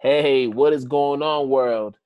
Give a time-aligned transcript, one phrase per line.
[0.00, 1.98] Hey, what is going on, world?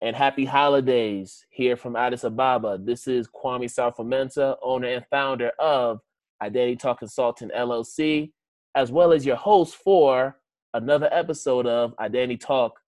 [0.00, 2.78] And happy holidays here from Addis Ababa.
[2.80, 5.98] This is Kwame Sarfamenta, owner and founder of
[6.40, 8.30] Identity Talk Consultant LLC,
[8.76, 10.38] as well as your host for
[10.74, 12.78] another episode of Identity Talk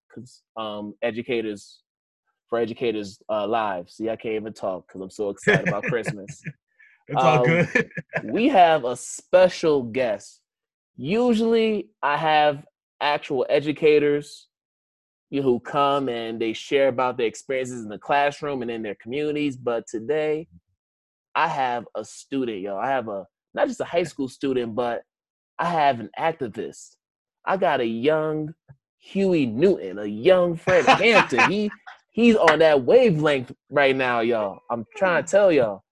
[0.57, 1.81] um, Educators
[2.49, 3.91] for Educators uh, Live.
[3.91, 6.43] See, I can't even talk because I'm so excited about Christmas.
[7.07, 7.91] It's um, all good.
[8.25, 10.41] we have a special guest.
[10.97, 12.65] Usually, I have
[13.05, 14.49] actual educators
[15.31, 18.83] you know, who come and they share about their experiences in the classroom and in
[18.83, 19.57] their communities.
[19.57, 20.49] But today,
[21.35, 22.77] I have a student, yo.
[22.77, 25.03] I have a not just a high school student, but
[25.59, 26.97] I have an activist.
[27.45, 28.55] I got a young
[28.99, 31.51] Huey Newton, a young Fred Hampton.
[31.51, 31.71] he
[32.11, 34.61] he's on that wavelength right now, y'all.
[34.71, 35.83] I'm trying to tell y'all.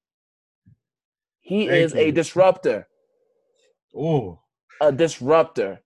[1.41, 2.01] He Thank is you.
[2.01, 2.87] a disruptor.
[3.97, 4.39] Oh.
[4.81, 5.81] A disruptor.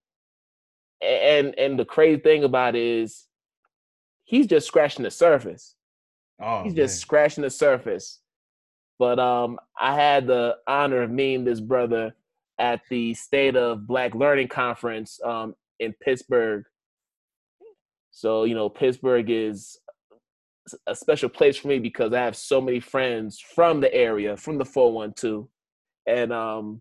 [1.02, 3.26] And and the crazy thing about it is
[4.24, 5.74] he's just scratching the surface.
[6.40, 6.86] Oh, he's man.
[6.86, 8.20] just scratching the surface.
[8.98, 12.14] But um I had the honor of meeting this brother
[12.58, 16.64] at the State of Black Learning Conference um in Pittsburgh.
[18.10, 19.78] So, you know, Pittsburgh is
[20.86, 24.58] a special place for me because I have so many friends from the area, from
[24.58, 25.46] the 412.
[26.06, 26.80] And um,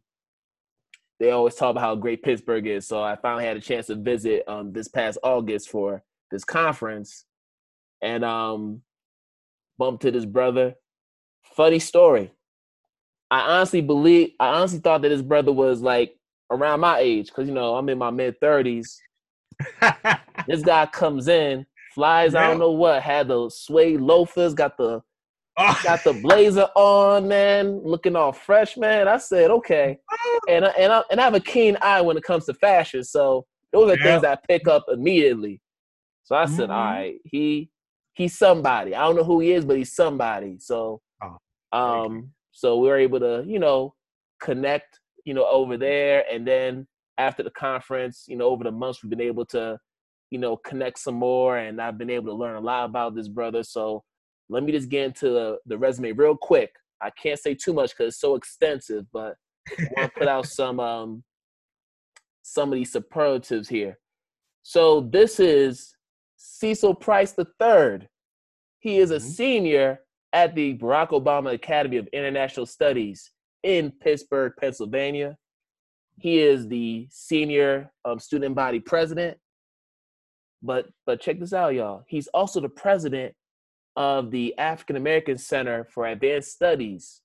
[1.19, 2.87] they always talk about how great Pittsburgh is.
[2.87, 7.25] So I finally had a chance to visit um, this past August for this conference
[8.01, 8.81] and um,
[9.77, 10.75] bumped to this brother.
[11.55, 12.31] Funny story.
[13.31, 16.17] I honestly believe, I honestly thought that his brother was like
[16.51, 18.97] around my age because, you know, I'm in my mid 30s.
[20.47, 22.35] this guy comes in Flies.
[22.35, 25.01] I don't know what, had the suede loafers, got the.
[25.57, 29.07] Got the blazer on, man, looking all fresh, man.
[29.07, 29.97] I said, okay.
[30.49, 33.03] And I, and I, and I have a keen eye when it comes to fashion,
[33.03, 34.03] so those are yeah.
[34.03, 35.61] things I pick up immediately.
[36.23, 36.71] So I said, mm-hmm.
[36.71, 37.69] all right, he
[38.13, 38.95] he's somebody.
[38.95, 40.57] I don't know who he is, but he's somebody.
[40.59, 43.93] So oh, um so we were able to, you know,
[44.41, 49.03] connect, you know, over there and then after the conference, you know, over the months
[49.03, 49.77] we've been able to
[50.31, 51.57] you know, connect some more.
[51.57, 53.63] And I've been able to learn a lot about this brother.
[53.63, 54.03] So
[54.49, 56.71] let me just get into the, the resume real quick.
[57.01, 59.35] I can't say too much because it's so extensive, but
[59.77, 61.23] I want to put out some um
[62.41, 63.97] some of these superlatives here.
[64.63, 65.95] So this is
[66.37, 68.07] Cecil Price III.
[68.79, 69.27] He is a mm-hmm.
[69.27, 69.99] senior
[70.31, 73.31] at the Barack Obama Academy of International Studies
[73.63, 75.37] in Pittsburgh, Pennsylvania.
[76.19, 79.37] He is the senior um, student body president
[80.65, 82.03] but but check this out, y'all.
[82.07, 83.35] He's also the president
[83.95, 87.21] of the African American Center for Advanced Studies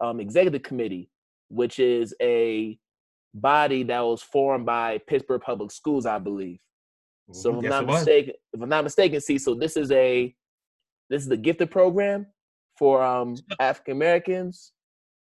[0.00, 1.10] um, Executive Committee,
[1.48, 2.78] which is a
[3.34, 6.58] body that was formed by Pittsburgh Public Schools, I believe.
[7.32, 10.34] So if I'm not mistaken, if I'm not mistaken, see, so this is a
[11.10, 12.26] this is the gifted program
[12.78, 14.72] for um African Americans.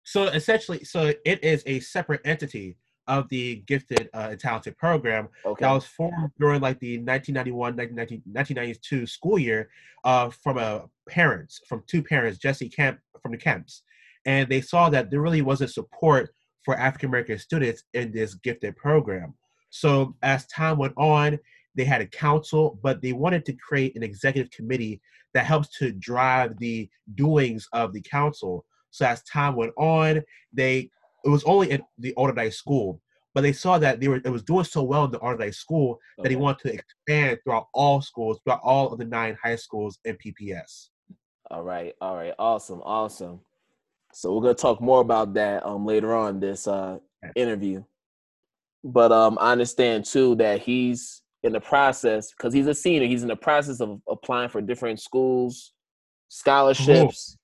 [0.04, 2.76] So essentially, so it is a separate entity
[3.06, 5.64] of the gifted uh, and talented program okay.
[5.64, 9.68] that was formed during like the 1991 1992 school year
[10.04, 13.82] uh, from a parents from two parents jesse camp from the camps.
[14.26, 16.30] And they saw that there really wasn't support
[16.64, 19.34] for african american students in this gifted program.
[19.70, 21.38] So as time went on
[21.74, 25.00] they had a council but they wanted to create an executive committee
[25.34, 28.64] that helps to drive the doings of the council.
[28.90, 30.22] So as time went on
[30.54, 30.88] they
[31.24, 33.00] it was only in the Allderdice school,
[33.34, 35.98] but they saw that they were it was doing so well in the Allderdice school
[36.18, 39.98] that he wanted to expand throughout all schools, throughout all of the nine high schools
[40.04, 40.88] in PPS.
[41.50, 43.40] All right, all right, awesome, awesome.
[44.12, 46.98] So we're gonna talk more about that um later on this uh
[47.34, 47.82] interview.
[48.84, 53.08] But um I understand too that he's in the process because he's a senior.
[53.08, 55.72] He's in the process of applying for different schools,
[56.28, 57.36] scholarships.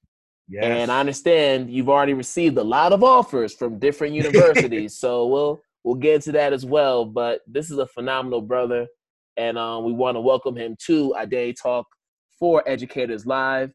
[0.50, 0.64] Yes.
[0.64, 4.98] And I understand you've already received a lot of offers from different universities.
[4.98, 7.04] so we'll we'll get into that as well.
[7.04, 8.88] But this is a phenomenal brother,
[9.36, 11.86] and um, we want to welcome him to a day Talk
[12.36, 13.70] for Educators Live.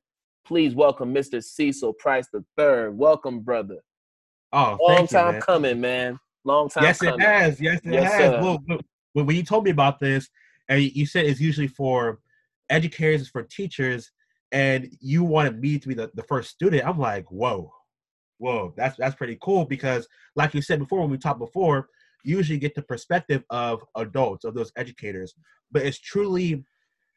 [0.45, 1.41] Please welcome Mr.
[1.41, 2.89] Cecil Price III.
[2.89, 3.77] Welcome, brother.
[4.51, 5.41] Oh, long time you, man.
[5.41, 6.19] coming, man.
[6.43, 6.83] Long time.
[6.83, 7.21] Yes, coming.
[7.21, 7.61] it has.
[7.61, 8.43] Yes, it yes, has.
[8.43, 8.59] Well,
[9.13, 10.29] when you told me about this,
[10.67, 12.19] and you said it's usually for
[12.69, 14.11] educators, for teachers
[14.55, 17.69] and you wanted me to be the, the first student, I'm like, whoa,
[18.37, 20.07] whoa, that's that's pretty cool because,
[20.37, 21.89] like you said before, when we talked before,
[22.23, 25.35] you usually get the perspective of adults, of those educators,
[25.73, 26.63] but it's truly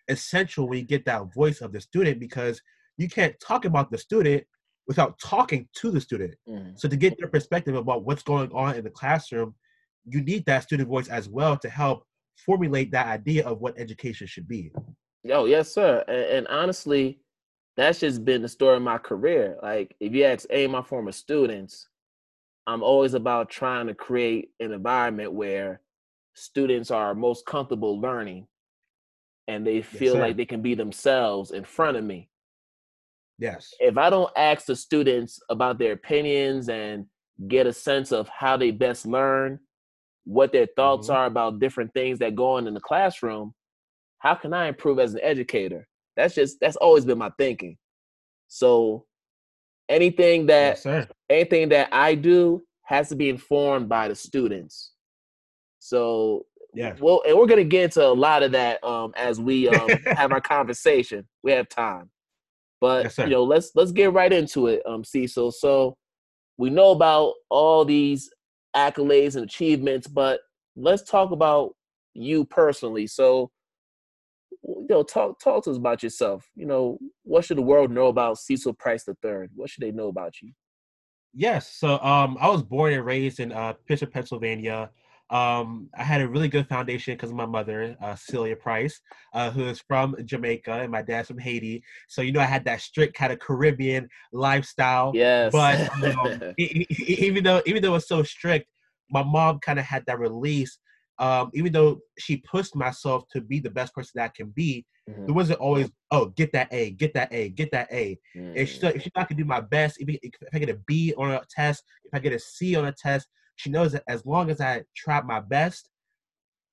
[0.08, 2.60] essential when you get that voice of the student because
[2.96, 4.42] you can't talk about the student
[4.88, 6.34] without talking to the student.
[6.48, 6.76] Mm.
[6.76, 9.54] So to get their perspective about what's going on in the classroom,
[10.06, 12.02] you need that student voice as well to help
[12.34, 14.72] formulate that idea of what education should be.
[15.30, 16.02] Oh yes, sir.
[16.08, 17.20] And, and honestly,
[17.78, 19.56] that's just been the story of my career.
[19.62, 21.86] Like if you ask any of my former students,
[22.66, 25.80] I'm always about trying to create an environment where
[26.34, 28.48] students are most comfortable learning
[29.46, 32.28] and they feel yes, like they can be themselves in front of me.
[33.38, 33.72] Yes.
[33.78, 37.06] If I don't ask the students about their opinions and
[37.46, 39.60] get a sense of how they best learn,
[40.24, 41.16] what their thoughts mm-hmm.
[41.16, 43.54] are about different things that go on in the classroom,
[44.18, 45.87] how can I improve as an educator?
[46.18, 47.78] That's just that's always been my thinking.
[48.48, 49.06] So
[49.88, 54.92] anything that yes, anything that I do has to be informed by the students.
[55.78, 56.44] So
[56.74, 59.90] yeah, well, and we're gonna get into a lot of that um, as we um,
[60.06, 61.26] have our conversation.
[61.44, 62.10] We have time,
[62.80, 65.52] but yes, you know, let's let's get right into it, um, Cecil.
[65.52, 65.96] So
[66.56, 68.28] we know about all these
[68.76, 70.40] accolades and achievements, but
[70.74, 71.76] let's talk about
[72.14, 73.06] you personally.
[73.06, 73.52] So
[74.68, 76.48] you know, talk talk to us about yourself.
[76.54, 79.48] You know, what should the world know about Cecil Price III?
[79.54, 80.52] What should they know about you?
[81.34, 84.90] Yes, so um, I was born and raised in uh, Pittsburgh, Pennsylvania.
[85.30, 88.98] Um, I had a really good foundation because of my mother, uh, Celia Price,
[89.34, 91.82] uh, who is from Jamaica, and my dad's from Haiti.
[92.08, 95.12] So you know, I had that strict kind of Caribbean lifestyle.
[95.14, 95.52] Yes.
[95.52, 98.68] But know, even though even though it was so strict,
[99.10, 100.78] my mom kind of had that release
[101.18, 104.86] um, even though she pushed myself to be the best person that I can be,
[105.08, 105.26] mm-hmm.
[105.26, 108.18] there wasn't always, oh, get that A, get that A, get that A.
[108.36, 108.56] Mm-hmm.
[108.56, 111.14] If, she, if she's not gonna do my best, if, if, I get a B
[111.16, 113.26] on a test, if I get a C on a test,
[113.56, 115.90] she knows that as long as I try my best,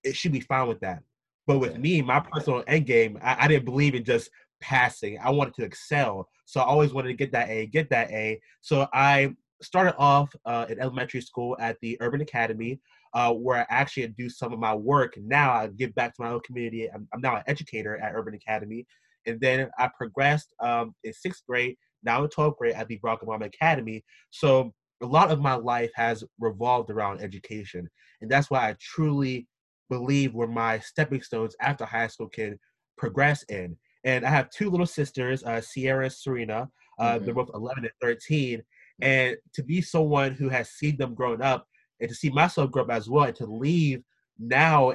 [0.04, 1.02] it should be fine with that.
[1.48, 4.30] But with me, my personal end game, I, I didn't believe in just
[4.62, 5.18] passing.
[5.20, 6.28] I wanted to excel.
[6.46, 8.40] So I always wanted to get that A, get that A.
[8.62, 12.80] So I started off uh, in elementary school at the Urban Academy
[13.16, 15.18] uh, where I actually do some of my work.
[15.18, 16.92] Now I give back to my own community.
[16.92, 18.86] I'm, I'm now an educator at Urban Academy.
[19.26, 23.22] And then I progressed um, in sixth grade, now in 12th grade at the Barack
[23.22, 24.04] Obama Academy.
[24.32, 27.90] So a lot of my life has revolved around education.
[28.22, 29.48] And that's why I truly
[29.90, 32.60] believe where my stepping stones after high school can
[32.98, 33.78] progress in.
[34.04, 36.70] And I have two little sisters, uh, Sierra and Serena.
[37.00, 37.26] Uh, mm-hmm.
[37.26, 38.62] They're both 11 and 13.
[39.02, 41.66] And to be someone who has seen them growing up
[42.00, 44.04] and to see myself grow up as well and to leave
[44.40, 44.94] now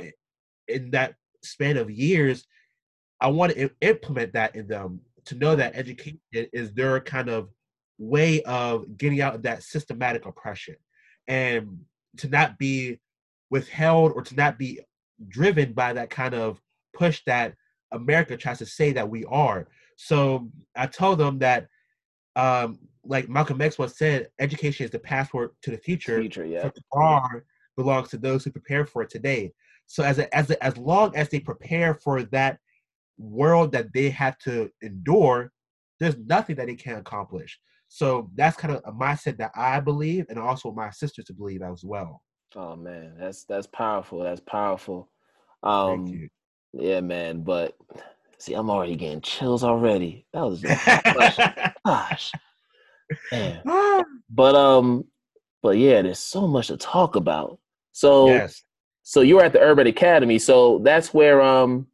[0.69, 2.47] in that span of years
[3.20, 7.49] i want to implement that in them to know that education is their kind of
[8.00, 10.76] way of getting out of that systematic oppression.
[11.29, 11.81] And
[12.17, 12.99] to not be
[13.50, 14.81] withheld or to not be
[15.29, 16.61] driven by that kind of
[16.94, 17.55] push that
[17.93, 19.69] america tries to say that we are.
[19.97, 21.69] So i told them that
[22.37, 26.20] um, like Malcolm X once said, education is the passport to the future.
[26.20, 26.62] Future, yeah.
[26.62, 27.44] the bar
[27.76, 29.52] belongs to those who prepare for it today.
[29.87, 32.58] So as a, as a, as long as they prepare for that
[33.19, 35.52] world that they have to endure,
[35.99, 37.58] there's nothing that they can't accomplish.
[37.88, 41.62] So that's kind of a mindset that I believe, and also my sisters to believe
[41.62, 42.23] as well.
[42.55, 44.23] Oh man, that's that's powerful.
[44.23, 45.11] That's powerful.
[45.62, 46.29] Um, Thank you.
[46.73, 47.43] Yeah, man.
[47.43, 47.76] But
[48.38, 50.25] see, I'm already getting chills already.
[50.32, 50.87] That was just,
[51.85, 52.32] gosh.
[53.32, 53.60] Man.
[54.30, 55.04] but um,
[55.62, 57.58] but yeah, there's so much to talk about.
[57.92, 58.62] So yes.
[59.02, 60.38] so you were at the Urban Academy.
[60.38, 61.86] So that's where um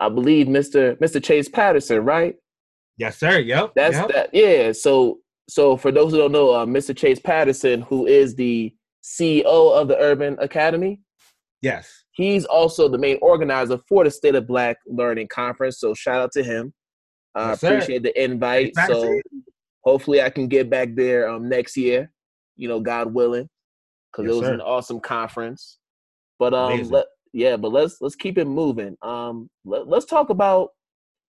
[0.00, 0.96] I believe Mr.
[0.98, 1.22] Mr.
[1.22, 2.36] Chase Patterson, right?
[2.98, 3.38] Yes, sir.
[3.38, 3.72] Yep.
[3.74, 4.08] That's yep.
[4.08, 4.30] that.
[4.32, 4.72] Yeah.
[4.72, 6.96] So so for those who don't know, uh, Mr.
[6.96, 11.00] Chase Patterson, who is the CEO of the Urban Academy.
[11.62, 12.04] Yes.
[12.12, 15.78] He's also the main organizer for the State of Black Learning Conference.
[15.78, 16.72] So shout out to him.
[17.34, 18.72] I uh, yes, appreciate the invite.
[18.86, 19.20] So
[19.86, 22.10] hopefully I can get back there um, next year,
[22.56, 23.48] you know, God willing,
[24.12, 24.54] because yes, it was sir.
[24.54, 25.78] an awesome conference.
[26.38, 28.96] But um, let, yeah, but let's let's keep it moving.
[29.00, 30.70] Um, let, let's talk about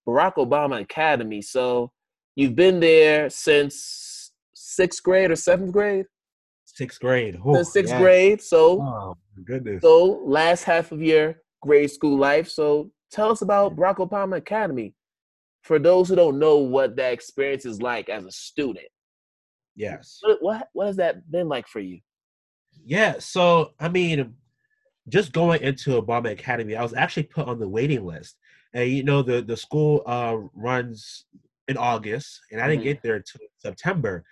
[0.06, 1.40] Barack Obama Academy.
[1.40, 1.92] So
[2.36, 6.06] you've been there since sixth grade or seventh grade.
[6.66, 7.38] Sixth grade.
[7.54, 8.42] Since sixth grade.
[8.42, 9.82] So, oh, goodness.
[9.82, 12.48] So last half of your grade school life.
[12.48, 14.94] So tell us about Barack Obama Academy
[15.68, 18.88] for those who don't know what that experience is like as a student.
[19.76, 20.18] Yes.
[20.22, 22.00] What what, what has that been like for you?
[22.84, 24.34] Yeah, so I mean,
[25.08, 28.36] just going into Obama Academy, I was actually put on the waiting list.
[28.72, 31.26] And you know, the the school uh, runs
[31.68, 32.88] in August, and I didn't mm-hmm.
[32.88, 34.24] get there until September.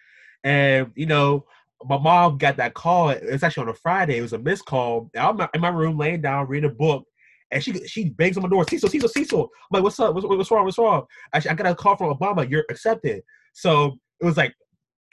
[0.42, 1.44] And you know,
[1.84, 3.10] my mom got that call.
[3.10, 4.16] It's actually on a Friday.
[4.18, 5.10] It was a missed call.
[5.14, 7.06] I'm in my room, laying down, reading a book,
[7.50, 9.42] and she she bangs on my door, Cecil, Cecil, Cecil.
[9.42, 10.14] I'm like, what's up?
[10.14, 10.64] What's, what's wrong?
[10.64, 11.04] What's wrong?
[11.32, 12.48] Actually, I got a call from Obama.
[12.48, 13.22] You're accepted.
[13.52, 14.54] So it was like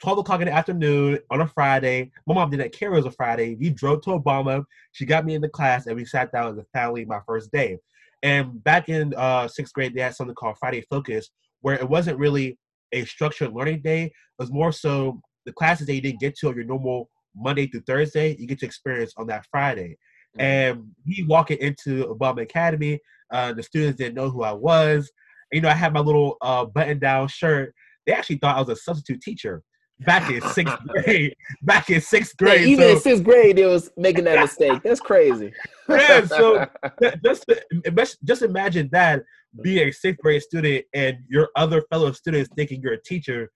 [0.02, 2.10] 12 o'clock in the afternoon on a Friday.
[2.26, 3.54] My mom didn't care it was a Friday.
[3.54, 4.64] We drove to Obama.
[4.92, 7.52] She got me in the class and we sat down as a family my first
[7.52, 7.78] day.
[8.22, 12.18] And back in uh, sixth grade, they had something called Friday Focus, where it wasn't
[12.18, 12.58] really
[12.92, 14.04] a structured learning day.
[14.04, 17.66] It was more so the classes that you didn't get to on your normal Monday
[17.66, 19.98] through Thursday, you get to experience on that Friday.
[20.38, 22.98] And me walking into Obama Academy,
[23.32, 25.10] uh, the students didn't know who I was.
[25.52, 27.74] You know, I had my little uh, button down shirt.
[28.06, 29.62] They actually thought I was a substitute teacher
[30.00, 31.34] back in sixth grade.
[31.62, 32.62] Back in sixth grade.
[32.62, 34.82] Yeah, even so, in sixth grade, they was making that mistake.
[34.82, 35.52] That's crazy.
[35.88, 36.24] yeah.
[36.26, 36.66] So
[37.24, 39.22] just just imagine that
[39.62, 43.50] being a sixth grade student and your other fellow students thinking you're a teacher.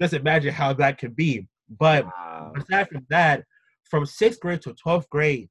[0.00, 1.46] Just imagine how that could be.
[1.78, 2.52] But wow.
[2.56, 3.44] aside from that,
[3.84, 5.48] from sixth grade to twelfth grade,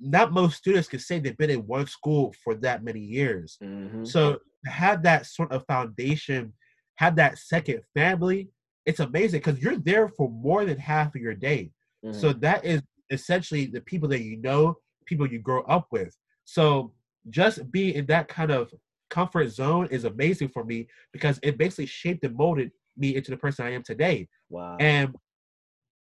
[0.00, 3.58] not most students can say they've been in one school for that many years.
[3.62, 4.04] Mm-hmm.
[4.04, 6.52] So have that sort of foundation,
[6.96, 8.48] have that second family,
[8.86, 11.70] it's amazing because you're there for more than half of your day.
[12.04, 12.18] Mm-hmm.
[12.18, 16.16] So that is essentially the people that you know, people you grow up with.
[16.44, 16.92] So
[17.30, 18.72] just being in that kind of
[19.10, 23.36] comfort zone is amazing for me because it basically shaped and molded me into the
[23.36, 24.28] person I am today.
[24.48, 24.76] Wow.
[24.78, 25.14] And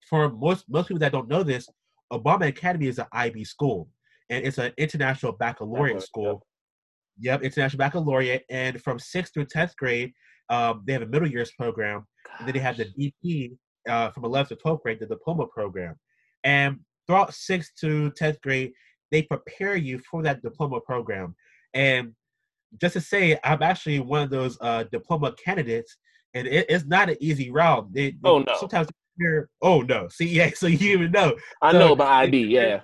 [0.09, 1.69] for most most people that don't know this,
[2.18, 3.88] Obama Academy is an IB school,
[4.30, 6.47] and it's an international baccalaureate school.
[7.21, 7.42] Yep.
[7.42, 10.12] yep, international baccalaureate, and from sixth through tenth grade,
[10.50, 12.06] um, they have a middle years program,
[12.38, 13.56] and then they have the DP
[13.88, 15.94] uh, from 11th to 12th grade, the diploma program.
[16.42, 18.73] And throughout 6th to 10th grade,
[19.11, 21.35] they prepare you for that diploma program.
[21.73, 22.12] And
[22.80, 25.97] just to say, I'm actually one of those uh, diploma candidates,
[26.35, 27.92] and it, it's not an easy route.
[27.92, 28.56] They oh, no.
[28.59, 30.09] Sometimes compare, oh, no.
[30.09, 31.37] See, yeah, so you even know.
[31.62, 32.80] I so know about IB, yeah.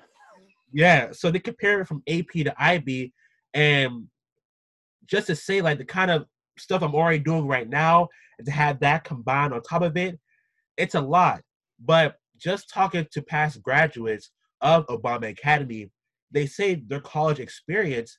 [0.73, 3.13] Yeah, so they compare it from AP to IB,
[3.55, 4.07] and
[5.07, 6.27] just to say, like, the kind of
[6.59, 8.09] stuff I'm already doing right now,
[8.39, 10.19] and to have that combined on top of it,
[10.77, 11.43] it's a lot.
[11.85, 15.91] But just talking to past graduates of Obama Academy,
[16.31, 18.19] they say their college experience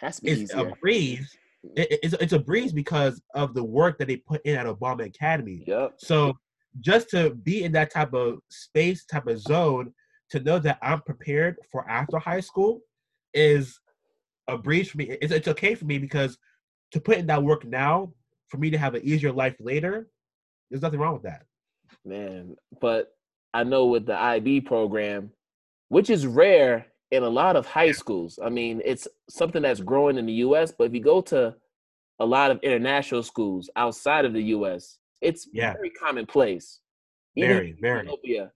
[0.00, 0.68] has is easier.
[0.68, 1.36] a breeze.
[1.76, 5.06] It, it's, it's a breeze because of the work that they put in at Obama
[5.06, 5.64] Academy.
[5.66, 5.94] Yep.
[5.98, 6.36] So
[6.80, 9.92] just to be in that type of space, type of zone,
[10.30, 12.80] to know that I'm prepared for after high school
[13.34, 13.80] is
[14.48, 15.16] a breeze for me.
[15.22, 16.38] It's, it's okay for me because
[16.92, 18.12] to put in that work now
[18.48, 20.08] for me to have an easier life later,
[20.70, 21.44] there's nothing wrong with that.
[22.04, 23.14] Man, but
[23.54, 25.30] I know with the IB program,
[25.88, 28.38] which is rare in a lot of high schools.
[28.42, 31.54] I mean, it's something that's growing in the US, but if you go to
[32.18, 35.72] a lot of international schools outside of the US, it's yeah.
[35.72, 36.80] very commonplace.
[37.36, 38.00] Even very, very.
[38.02, 38.52] Ethiopia,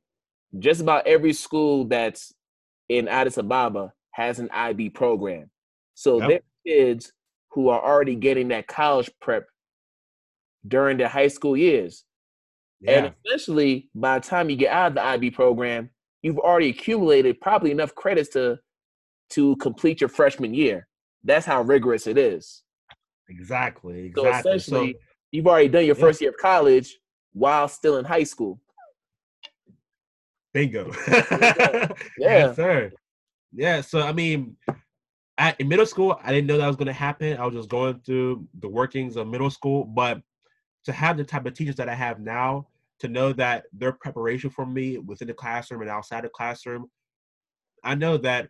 [0.59, 2.33] just about every school that's
[2.89, 5.51] in Addis Ababa has an IB program.
[5.95, 6.29] So yep.
[6.29, 7.13] their kids
[7.53, 9.47] who are already getting that college prep
[10.67, 12.05] during their high school years.
[12.81, 12.93] Yeah.
[12.93, 15.91] And especially by the time you get out of the IB program,
[16.23, 18.59] you've already accumulated probably enough credits to
[19.31, 20.87] to complete your freshman year.
[21.25, 22.63] That's how rigorous it is.
[23.29, 24.07] Exactly.
[24.07, 24.23] exactly.
[24.23, 24.99] So essentially, so,
[25.33, 26.01] you've already done your yeah.
[26.01, 26.99] first year of college
[27.33, 28.61] while still in high school.
[30.55, 30.93] Bingo.
[31.09, 31.89] yeah.
[32.19, 32.93] Yes, sir.
[33.53, 33.81] Yeah.
[33.81, 34.57] So I mean,
[35.39, 37.37] at, in middle school, I didn't know that was going to happen.
[37.39, 39.85] I was just going through the workings of middle school.
[39.85, 40.21] But
[40.85, 42.69] to have the type of teachers that I have now,
[43.01, 46.89] to know that their preparation for me within the classroom and outside the classroom,
[47.83, 48.49] I know that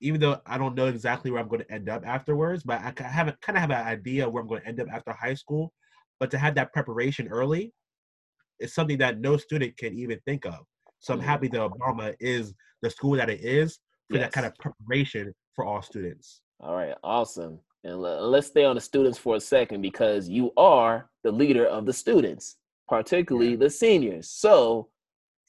[0.00, 3.02] even though I don't know exactly where I'm going to end up afterwards, but I
[3.02, 5.72] have kind of have an idea where I'm going to end up after high school.
[6.20, 7.72] But to have that preparation early
[8.60, 10.60] is something that no student can even think of.
[11.00, 13.78] So I'm happy that Obama is the school that it is
[14.10, 14.24] for yes.
[14.24, 16.40] that kind of preparation for all students.
[16.60, 17.60] All right, awesome.
[17.84, 21.86] And let's stay on the students for a second because you are the leader of
[21.86, 22.56] the students,
[22.88, 23.56] particularly yeah.
[23.56, 24.28] the seniors.
[24.30, 24.88] So,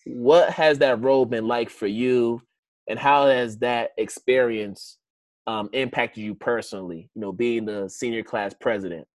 [0.05, 2.41] what has that role been like for you,
[2.88, 4.97] and how has that experience
[5.47, 7.09] um, impacted you personally?
[7.15, 9.07] You know, being the senior class president.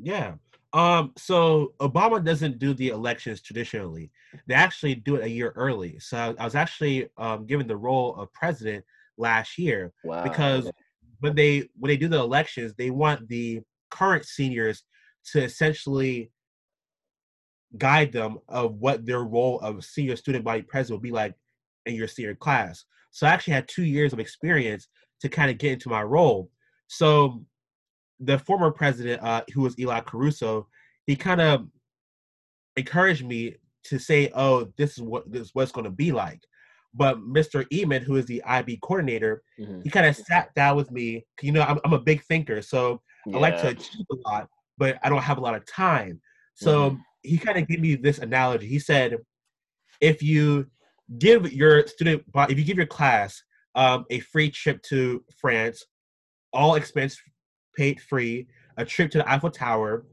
[0.00, 0.34] Yeah.
[0.72, 1.12] Um.
[1.16, 4.10] So Obama doesn't do the elections traditionally.
[4.46, 5.98] They actually do it a year early.
[5.98, 8.84] So I was actually um, given the role of president
[9.18, 10.22] last year wow.
[10.22, 10.70] because
[11.20, 13.60] when they when they do the elections, they want the
[13.90, 14.82] current seniors
[15.32, 16.30] to essentially
[17.78, 21.34] guide them of what their role of senior student body president will be like
[21.86, 22.84] in your senior class.
[23.10, 24.88] So I actually had two years of experience
[25.20, 26.50] to kind of get into my role.
[26.88, 27.44] So
[28.24, 30.68] the former president, uh, who was Eli Caruso,
[31.06, 31.66] he kind of
[32.76, 36.40] encouraged me to say, "Oh, this is what this is what going to be like."
[36.94, 37.66] But Mr.
[37.72, 39.80] Eman, who is the IB coordinator, mm-hmm.
[39.82, 41.24] he kind of sat down with me.
[41.40, 43.36] You know, I'm, I'm a big thinker, so yeah.
[43.36, 44.48] I like to achieve a lot,
[44.78, 46.20] but I don't have a lot of time.
[46.54, 47.00] So mm-hmm.
[47.22, 48.66] he kind of gave me this analogy.
[48.66, 49.16] He said,
[50.00, 50.66] if you
[51.18, 53.42] give your student, if you give your class
[53.74, 55.84] um, a free trip to France,
[56.52, 57.18] all expense
[57.76, 60.04] paid free, a trip to the Eiffel Tower,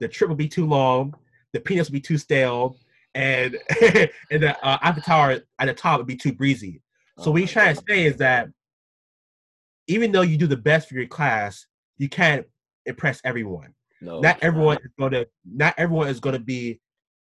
[0.00, 1.14] the trip will be too long,
[1.52, 2.76] the peanuts will be too stale,
[3.14, 3.58] and
[4.30, 6.82] and the uh, Eiffel Tower at the top would be too breezy.
[7.18, 8.48] So what he's oh trying to say is that
[9.86, 11.66] even though you do the best for your class,
[11.98, 12.46] you can't
[12.86, 13.74] impress everyone.
[14.00, 14.84] No, not everyone not.
[14.84, 16.80] is going to not everyone is going to be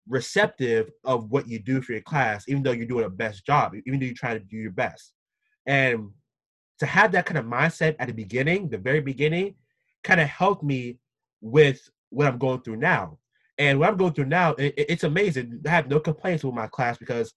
[0.07, 3.73] receptive of what you do for your class, even though you're doing a best job,
[3.85, 5.13] even though you try to do your best.
[5.65, 6.09] And
[6.79, 9.55] to have that kind of mindset at the beginning, the very beginning,
[10.03, 10.97] kind of helped me
[11.41, 13.17] with what I'm going through now.
[13.57, 15.61] And what I'm going through now, it, it's amazing.
[15.65, 17.33] I have no complaints with my class because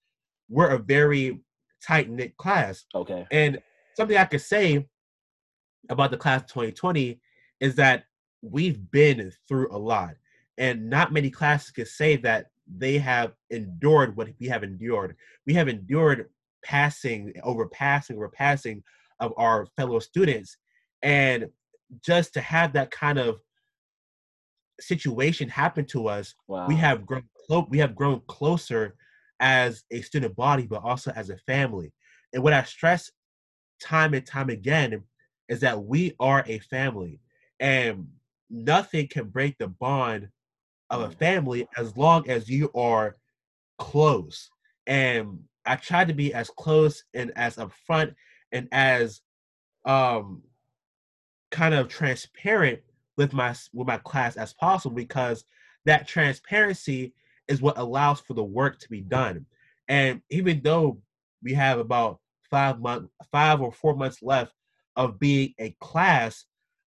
[0.49, 1.41] we're a very
[1.85, 2.85] tight knit class.
[2.95, 3.27] Okay.
[3.31, 3.61] And
[3.97, 4.87] something I could say
[5.89, 7.21] about the class of 2020
[7.61, 8.05] is that
[8.41, 10.15] we've been through a lot.
[10.59, 15.17] And not many classes can say that they have endured what we have endured.
[15.47, 16.29] We have endured
[16.65, 18.83] passing over passing over passing
[19.19, 20.57] of our fellow students.
[21.03, 21.49] And
[22.01, 23.41] just to have that kind of
[24.81, 26.67] situation happen to us, wow.
[26.67, 28.95] we have grown clo- we have grown closer
[29.41, 31.93] as a student body, but also as a family.
[32.33, 33.11] And what I stress
[33.81, 35.03] time and time again
[35.49, 37.21] is that we are a family
[37.61, 38.07] and
[38.49, 40.29] nothing can break the bond
[40.91, 41.19] of a mm.
[41.19, 43.17] family as long as you are
[43.79, 44.49] close.
[44.87, 48.15] And I try to be as close and as upfront
[48.53, 49.21] and as
[49.85, 50.43] um
[51.53, 52.81] kind of transparent
[53.17, 55.45] with my with my class as possible because
[55.85, 57.15] that transparency
[57.47, 59.47] is what allows for the work to be done.
[59.89, 60.99] And even though
[61.43, 62.19] we have about
[62.51, 64.55] five months, five or four months left
[64.97, 66.47] of being a class,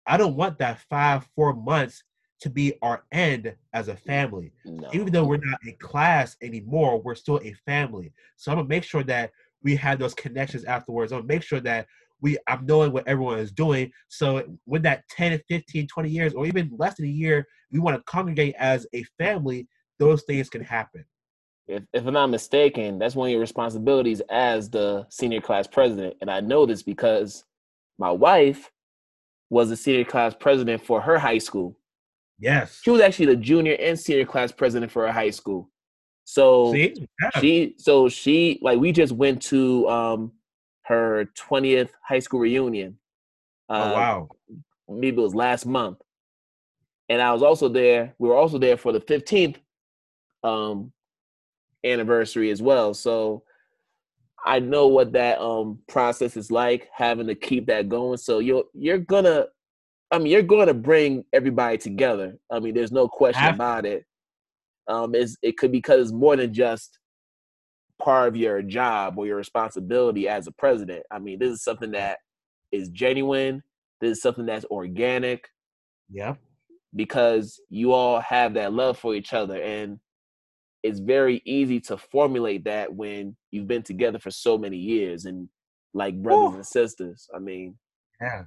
[0.07, 2.03] I don't want that five, four months
[2.41, 4.53] to be our end as a family.
[4.65, 4.89] No.
[4.93, 8.13] Even though we're not a class anymore, we're still a family.
[8.37, 9.31] So I'm gonna make sure that
[9.63, 11.13] we have those connections afterwards.
[11.13, 11.87] I'm gonna make sure that
[12.23, 13.93] we I'm knowing what everyone is doing.
[14.09, 17.97] So with that 10, 15, 20 years, or even less than a year, we want
[17.97, 19.69] to congregate as a family,
[19.99, 21.05] those things can happen.
[21.67, 26.17] If, if I'm not mistaken, that's one of your responsibilities as the senior class president.
[26.21, 27.45] And I know this because
[27.99, 28.71] my wife
[29.51, 31.77] was a senior class president for her high school.
[32.39, 32.81] Yes.
[32.83, 35.71] She was actually the junior and senior class president for her high school.
[36.25, 36.89] So yeah.
[37.41, 40.33] she so she like we just went to um
[40.85, 42.99] her 20th high school reunion.
[43.69, 44.29] Oh, uh, oh wow.
[44.89, 45.99] Maybe it was last month.
[47.09, 48.15] And I was also there.
[48.19, 49.57] We were also there for the 15th
[50.45, 50.93] um
[51.85, 52.95] anniversary as well.
[52.95, 53.45] So
[54.45, 58.19] I know what that um process is like, having to keep that going.
[58.19, 59.47] So you're you're gonna,
[60.11, 62.39] I mean, you're going to bring everybody together.
[62.51, 64.05] I mean, there's no question about it.
[64.89, 66.99] Um, is it could be because it's more than just
[68.03, 71.05] part of your job or your responsibility as a president.
[71.11, 72.19] I mean, this is something that
[72.73, 73.63] is genuine.
[74.01, 75.49] This is something that's organic.
[76.11, 76.35] Yeah.
[76.95, 79.99] Because you all have that love for each other, and
[80.83, 85.49] it's very easy to formulate that when you've been together for so many years and
[85.95, 86.57] like brothers Ooh.
[86.57, 87.29] and sisters.
[87.35, 87.79] I mean,
[88.21, 88.43] yeah,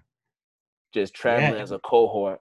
[0.94, 1.62] just traveling yeah.
[1.64, 2.40] as a cohort.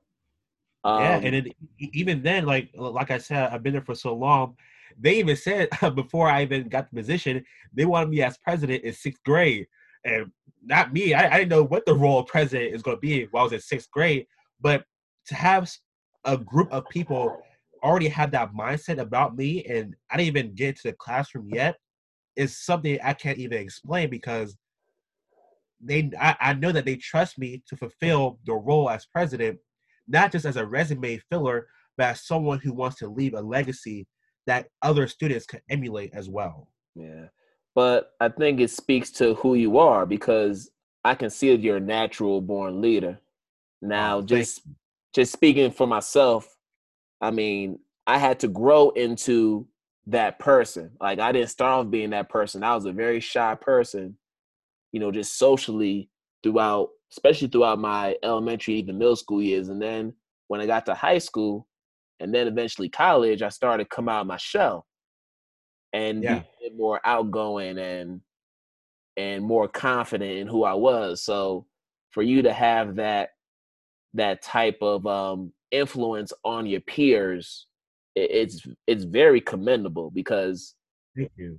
[0.83, 4.15] Um, yeah, and it, even then, like like I said, I've been there for so
[4.15, 4.57] long.
[4.99, 8.93] They even said before I even got the position, they wanted me as president in
[8.93, 9.67] sixth grade,
[10.05, 10.31] and
[10.63, 11.15] not me.
[11.15, 13.45] I, I didn't know what the role of president is going to be while I
[13.45, 14.27] was in sixth grade,
[14.61, 14.85] but
[15.27, 15.71] to have
[16.25, 17.39] a group of people
[17.83, 21.77] already have that mindset about me and I didn't even get to the classroom yet
[22.35, 24.57] is something I can't even explain because
[25.81, 29.59] they I, I know that they trust me to fulfill the role as president,
[30.09, 31.67] not just as a resume filler,
[31.97, 34.07] but as someone who wants to leave a legacy
[34.47, 36.69] that other students can emulate as well.
[36.95, 37.27] Yeah.
[37.75, 40.71] But I think it speaks to who you are because
[41.05, 43.19] I can see that you're a natural born leader.
[43.83, 44.63] Now, just
[45.13, 46.57] just speaking for myself,
[47.21, 49.67] I mean, I had to grow into
[50.07, 50.91] that person.
[51.01, 52.63] Like I didn't start off being that person.
[52.63, 54.17] I was a very shy person,
[54.93, 56.11] you know, just socially
[56.43, 59.69] throughout, especially throughout my elementary, even middle school years.
[59.69, 60.13] And then
[60.49, 61.67] when I got to high school
[62.25, 64.87] and then eventually college, I started to come out of my shell
[65.93, 66.43] and yeah.
[66.61, 68.21] be more outgoing and
[69.17, 71.23] and more confident in who I was.
[71.23, 71.67] So
[72.11, 73.31] for you to have that
[74.15, 77.67] that type of um influence on your peers
[78.15, 80.77] it's it's very commendable because
[81.17, 81.59] thank you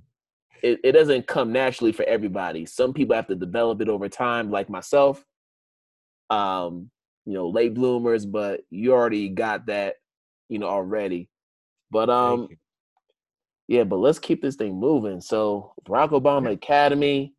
[0.62, 4.50] it, it doesn't come naturally for everybody some people have to develop it over time
[4.50, 5.22] like myself
[6.30, 6.90] um
[7.26, 9.96] you know late bloomers but you already got that
[10.48, 11.28] you know already
[11.90, 12.48] But um,
[13.68, 15.20] yeah, but let's keep this thing moving.
[15.20, 17.34] So Barack Obama Academy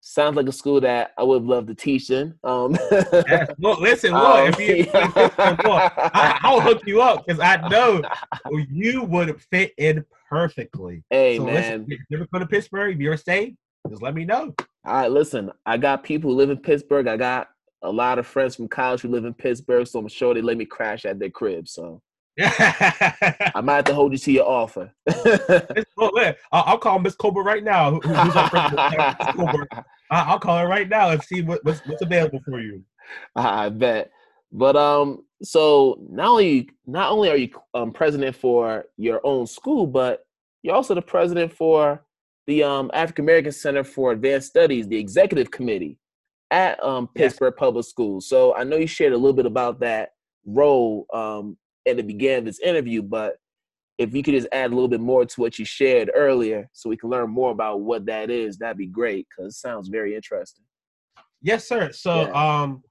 [0.00, 2.34] sounds like a school that I would love to teach in.
[2.44, 3.46] Um, yeah.
[3.58, 5.56] well, listen, look, um, if you, yeah.
[5.64, 8.02] look, I, will hook you up because I know
[8.70, 11.02] you would fit in perfectly.
[11.10, 13.56] Hey so man, listen, if you ever come to Pittsburgh, if you're a state,
[13.88, 14.54] just let me know.
[14.86, 17.06] All right, listen, I got people who live in Pittsburgh.
[17.06, 17.48] I got
[17.84, 20.56] a lot of friends from college who live in Pittsburgh, so I'm sure they let
[20.56, 21.68] me crash at their crib.
[21.68, 22.02] So
[22.40, 24.92] I might have to hold you to your offer.
[26.52, 28.00] I'll call Miss Cobra right now.
[28.00, 28.36] Who's
[30.10, 32.82] I'll call her right now and see what, what's, what's available for you.
[33.36, 34.10] I bet.
[34.50, 39.86] But um, so not only not only are you um president for your own school,
[39.86, 40.24] but
[40.62, 42.02] you're also the president for
[42.46, 45.98] the um African American Center for Advanced Studies, the executive committee
[46.50, 47.58] at um Pittsburgh yes.
[47.58, 48.28] Public Schools.
[48.28, 50.10] So I know you shared a little bit about that
[50.46, 53.36] role um at the beginning of this interview, but
[53.98, 56.88] if you could just add a little bit more to what you shared earlier so
[56.88, 60.16] we can learn more about what that is, that'd be great because it sounds very
[60.16, 60.64] interesting.
[61.42, 61.92] Yes, sir.
[61.92, 62.62] So yeah.
[62.62, 62.82] um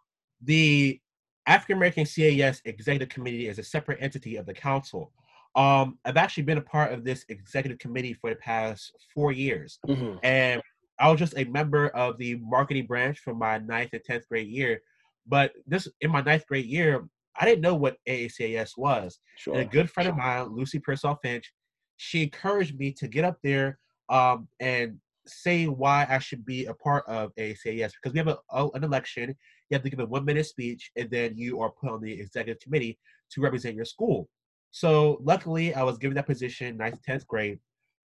[0.42, 1.00] the
[1.46, 5.12] African American CAS Executive Committee is a separate entity of the council.
[5.56, 9.78] Um, I've actually been a part of this executive committee for the past four years,
[9.88, 10.18] mm-hmm.
[10.24, 10.62] and
[11.00, 14.48] I was just a member of the marketing branch for my ninth and tenth grade
[14.48, 14.82] year.
[15.28, 17.08] But this in my ninth grade year,
[17.40, 19.20] I didn't know what AACAS was.
[19.38, 19.56] Sure.
[19.56, 21.52] And a good friend of mine, Lucy Pearsall Finch,
[21.98, 23.80] she encouraged me to get up there
[24.10, 28.38] um, and say why I should be a part of AACAS because we have a,
[28.52, 29.30] a, an election.
[29.70, 32.12] You have to give a one minute speech, and then you are put on the
[32.12, 33.00] executive committee
[33.32, 34.30] to represent your school.
[34.72, 37.60] So luckily, I was given that position ninth, tenth grade.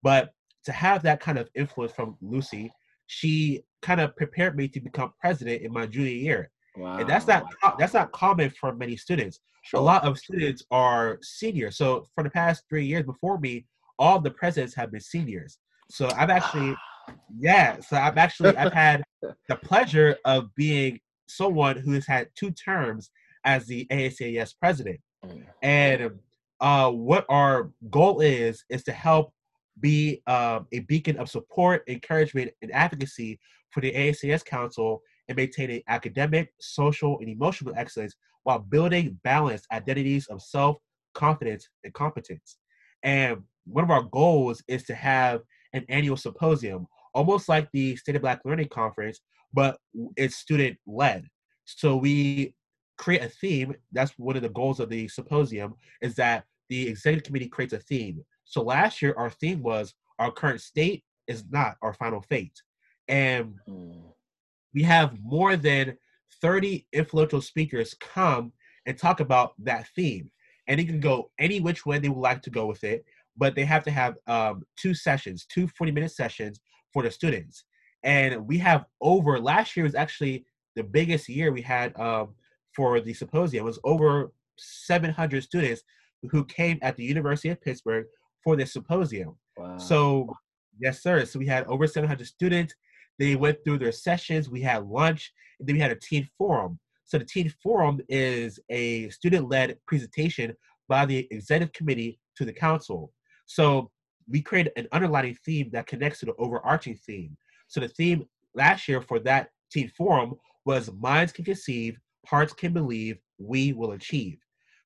[0.04, 0.32] But
[0.66, 2.72] to have that kind of influence from Lucy,
[3.08, 6.52] she kind of prepared me to become president in my junior year.
[6.76, 6.98] Wow.
[6.98, 7.46] And that's not
[7.80, 9.40] that's not common for many students.
[9.64, 9.80] Sure.
[9.80, 11.78] A lot of students are seniors.
[11.78, 13.66] So for the past three years before me,
[13.98, 15.58] all the presidents have been seniors.
[15.90, 16.76] So I've actually,
[17.40, 17.80] yeah.
[17.80, 23.10] So I've actually I've had the pleasure of being someone who has had two terms
[23.44, 25.00] as the AACAS president.
[25.26, 25.44] Mm.
[25.62, 26.12] And
[26.60, 29.34] uh, what our goal is is to help
[29.80, 33.40] be um, a beacon of support, encouragement, and advocacy
[33.72, 40.28] for the AACS Council and maintaining academic, social, and emotional excellence while building balanced identities
[40.28, 40.78] of self,
[41.14, 42.58] confidence, and competence.
[43.04, 45.42] And one of our goals is to have
[45.74, 49.20] an annual symposium, almost like the State of Black Learning Conference,
[49.54, 49.78] but
[50.16, 51.26] it's student led.
[51.66, 52.54] So we
[52.98, 53.76] create a theme.
[53.92, 57.80] That's one of the goals of the symposium is that the executive committee creates a
[57.80, 58.24] theme.
[58.46, 62.62] So last year our theme was our current state is not our final fate.
[63.08, 64.02] And mm
[64.76, 65.98] we have more than
[66.42, 68.52] 30 influential speakers come
[68.86, 70.30] and talk about that theme.
[70.68, 73.06] And it can go any which way they would like to go with it,
[73.38, 76.60] but they have to have um, two sessions, two 40 minute sessions
[76.94, 77.64] for the students.
[78.04, 82.36] And we have over, last year was actually the biggest year we had um,
[82.76, 83.64] for the symposium.
[83.64, 85.84] It was over 700 students
[86.30, 88.06] who came at the University of Pittsburgh
[88.46, 89.36] for this symposium.
[89.58, 89.78] Wow.
[89.78, 90.34] So,
[90.80, 91.26] yes, sir.
[91.26, 92.74] So we had over 700 students.
[93.20, 94.50] They went through their sessions.
[94.50, 96.80] We had lunch, and then we had a teen forum.
[97.04, 100.54] So the teen forum is a student-led presentation
[100.88, 103.12] by the executive committee to the council.
[103.46, 103.92] So
[104.28, 107.36] we created an underlining theme that connects to the overarching theme.
[107.68, 112.74] So the theme last year for that teen forum was minds can conceive, hearts can
[112.74, 114.38] believe, we will achieve.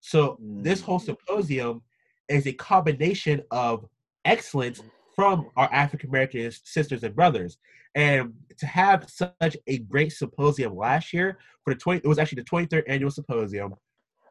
[0.02, 1.06] So this whole mm.
[1.06, 1.82] symposium
[2.29, 3.85] is a combination of
[4.25, 4.89] excellence mm-hmm.
[5.15, 7.57] from our African American sisters and brothers.
[7.95, 12.43] And to have such a great symposium last year for the 20, it was actually
[12.43, 13.73] the 23rd annual symposium.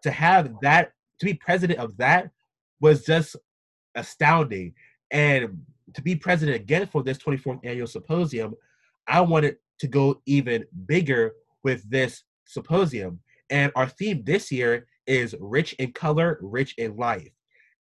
[0.05, 2.31] To have that, to be president of that
[2.81, 3.37] was just
[3.97, 4.75] astounding.
[5.11, 5.63] And
[5.95, 8.55] to be president again for this 24th annual symposium,
[9.09, 11.33] I wanted to go even bigger
[11.65, 13.21] with this symposium.
[13.51, 17.31] And our theme this year is rich in color, rich in life.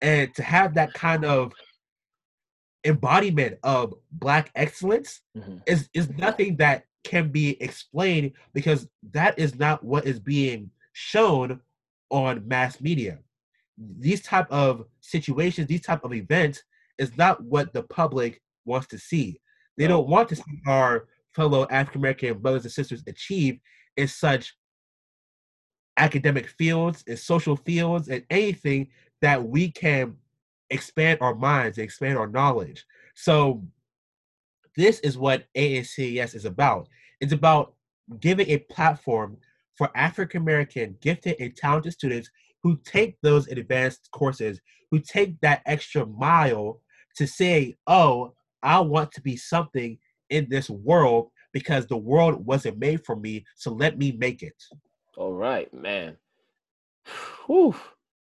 [0.03, 1.53] And to have that kind of
[2.85, 5.59] embodiment of black excellence mm-hmm.
[5.67, 11.61] is is nothing that can be explained because that is not what is being shown
[12.11, 13.19] on mass media.
[13.99, 16.63] These type of situations these type of events
[16.99, 19.41] is not what the public wants to see.
[19.77, 23.61] They don't want to see our fellow african american brothers and sisters achieve
[23.99, 24.57] in such
[25.99, 28.89] academic fields in social fields and anything
[29.22, 30.16] that we can
[30.70, 32.85] expand our minds, expand our knowledge.
[33.14, 33.64] So
[34.76, 36.88] this is what AACS is about.
[37.20, 37.74] It's about
[38.20, 39.38] giving a platform
[39.76, 42.31] for African American gifted and talented students
[42.62, 46.81] who take those advanced courses who take that extra mile
[47.16, 49.98] to say, "Oh, I want to be something
[50.31, 54.62] in this world because the world wasn't made for me, so let me make it."
[55.16, 56.16] All right, man.
[57.46, 57.74] Whew.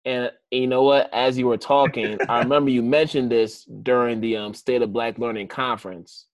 [0.06, 1.12] And you know what?
[1.12, 5.18] As you were talking, I remember you mentioned this during the um, State of Black
[5.18, 6.26] Learning Conference.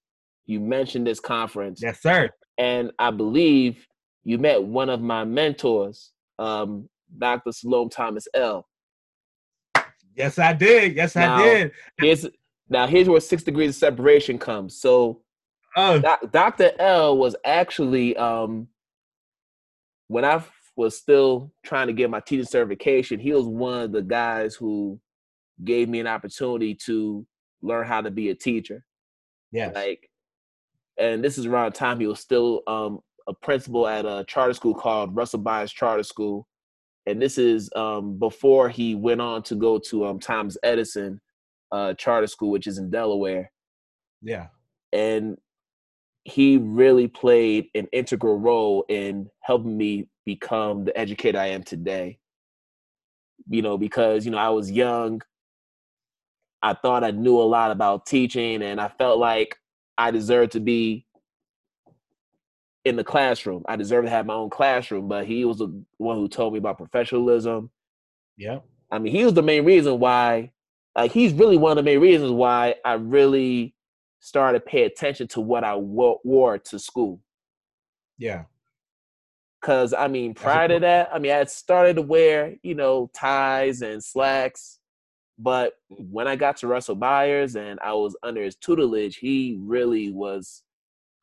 [0.46, 1.80] You mentioned this conference.
[1.82, 2.28] Yes, sir.
[2.58, 3.87] And I believe
[4.24, 7.50] you met one of my mentors, um, Dr.
[7.50, 8.66] Salome Thomas-El.
[10.14, 10.94] Yes, I did.
[10.94, 11.72] Yes, now, I did.
[11.98, 12.26] Here's
[12.68, 14.76] now here's where six degrees of separation comes.
[14.76, 15.22] So
[15.76, 16.02] oh.
[16.30, 16.72] Dr.
[16.78, 18.68] El was actually um
[20.08, 20.42] when I
[20.76, 24.98] was still trying to get my teaching certification, he was one of the guys who
[25.64, 27.26] gave me an opportunity to
[27.61, 28.85] learn how to be a teacher.
[29.50, 29.70] Yeah.
[29.74, 30.08] Like,
[30.98, 34.54] and this is around the time he was still um, a principal at a charter
[34.54, 36.46] school called Russell Byers Charter School.
[37.06, 41.20] And this is um, before he went on to go to um, Thomas Edison
[41.70, 43.50] uh, Charter School, which is in Delaware.
[44.22, 44.48] Yeah.
[44.92, 45.37] And
[46.24, 52.18] he really played an integral role in helping me become the educator I am today.
[53.48, 55.20] You know, because, you know, I was young.
[56.62, 59.58] I thought I knew a lot about teaching and I felt like
[59.98, 61.06] I deserved to be
[62.85, 63.64] in the classroom.
[63.66, 66.61] I deserved to have my own classroom, but he was the one who told me
[66.61, 67.70] about professionalism.
[68.37, 68.61] Yeah.
[68.92, 70.52] I mean, he was the main reason why,
[70.94, 73.74] like, he's really one of the main reasons why I really
[74.22, 77.20] started to pay attention to what I wore to school.
[78.18, 78.44] Yeah.
[79.62, 83.11] Cause I mean, prior to that, I mean, I had started to wear, you know,
[83.12, 84.78] ties and slacks.
[85.38, 90.12] But when I got to Russell Byers and I was under his tutelage, he really
[90.12, 90.62] was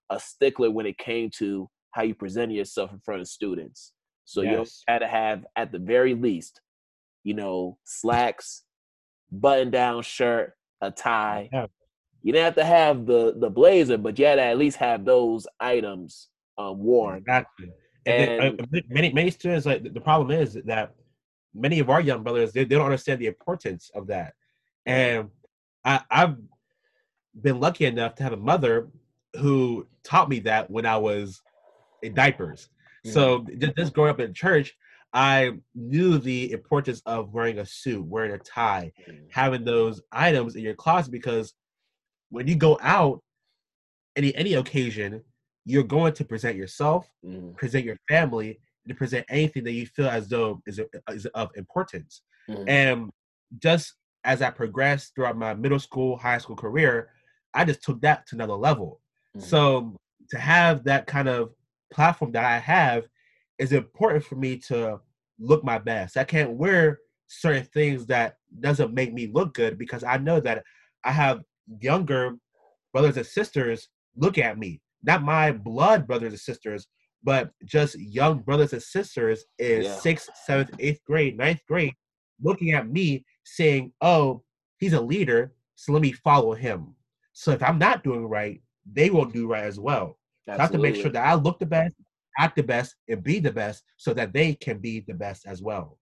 [0.09, 3.93] a stickler when it came to how you presented yourself in front of students.
[4.25, 4.83] So yes.
[4.87, 6.59] you had to have, at the very least,
[7.23, 8.63] you know, slacks,
[9.31, 11.67] button down shirt, a tie, yeah
[12.21, 15.05] you didn't have to have the the blazer, but you had to at least have
[15.05, 17.19] those items um, worn.
[17.19, 17.71] Exactly.
[18.05, 20.95] And, and then, uh, many many students like the problem is that
[21.53, 24.33] many of our young brothers they, they don't understand the importance of that.
[24.85, 25.29] And
[25.85, 26.35] I, I've
[27.39, 28.89] been lucky enough to have a mother
[29.39, 31.41] who taught me that when I was
[32.01, 32.69] in diapers.
[33.05, 33.13] Mm-hmm.
[33.13, 34.75] So just, just growing up in church,
[35.13, 39.25] I knew the importance of wearing a suit, wearing a tie, mm-hmm.
[39.31, 41.53] having those items in your closet because
[42.29, 43.21] when you go out
[44.15, 45.23] any any occasion,
[45.65, 47.55] you're going to present yourself, mm.
[47.55, 52.21] present your family, and present anything that you feel as though is, is of importance.
[52.49, 52.63] Mm.
[52.67, 53.09] And
[53.59, 57.09] just as I progressed throughout my middle school, high school career,
[57.53, 59.01] I just took that to another level.
[59.37, 59.43] Mm.
[59.43, 59.95] So
[60.31, 61.51] to have that kind of
[61.93, 63.05] platform that I have
[63.57, 64.99] is important for me to
[65.39, 66.17] look my best.
[66.17, 70.63] I can't wear certain things that doesn't make me look good because I know that
[71.03, 71.41] I have
[71.81, 72.35] younger
[72.93, 74.81] brothers and sisters look at me.
[75.03, 76.87] Not my blood brothers and sisters,
[77.23, 79.95] but just young brothers and sisters in yeah.
[79.95, 81.93] sixth, seventh, eighth grade, ninth grade,
[82.41, 84.43] looking at me saying, Oh,
[84.77, 86.95] he's a leader, so let me follow him.
[87.33, 90.17] So if I'm not doing right, they won't do right as well.
[90.45, 91.95] So I have to make sure that I look the best,
[92.37, 95.61] act the best, and be the best so that they can be the best as
[95.61, 95.98] well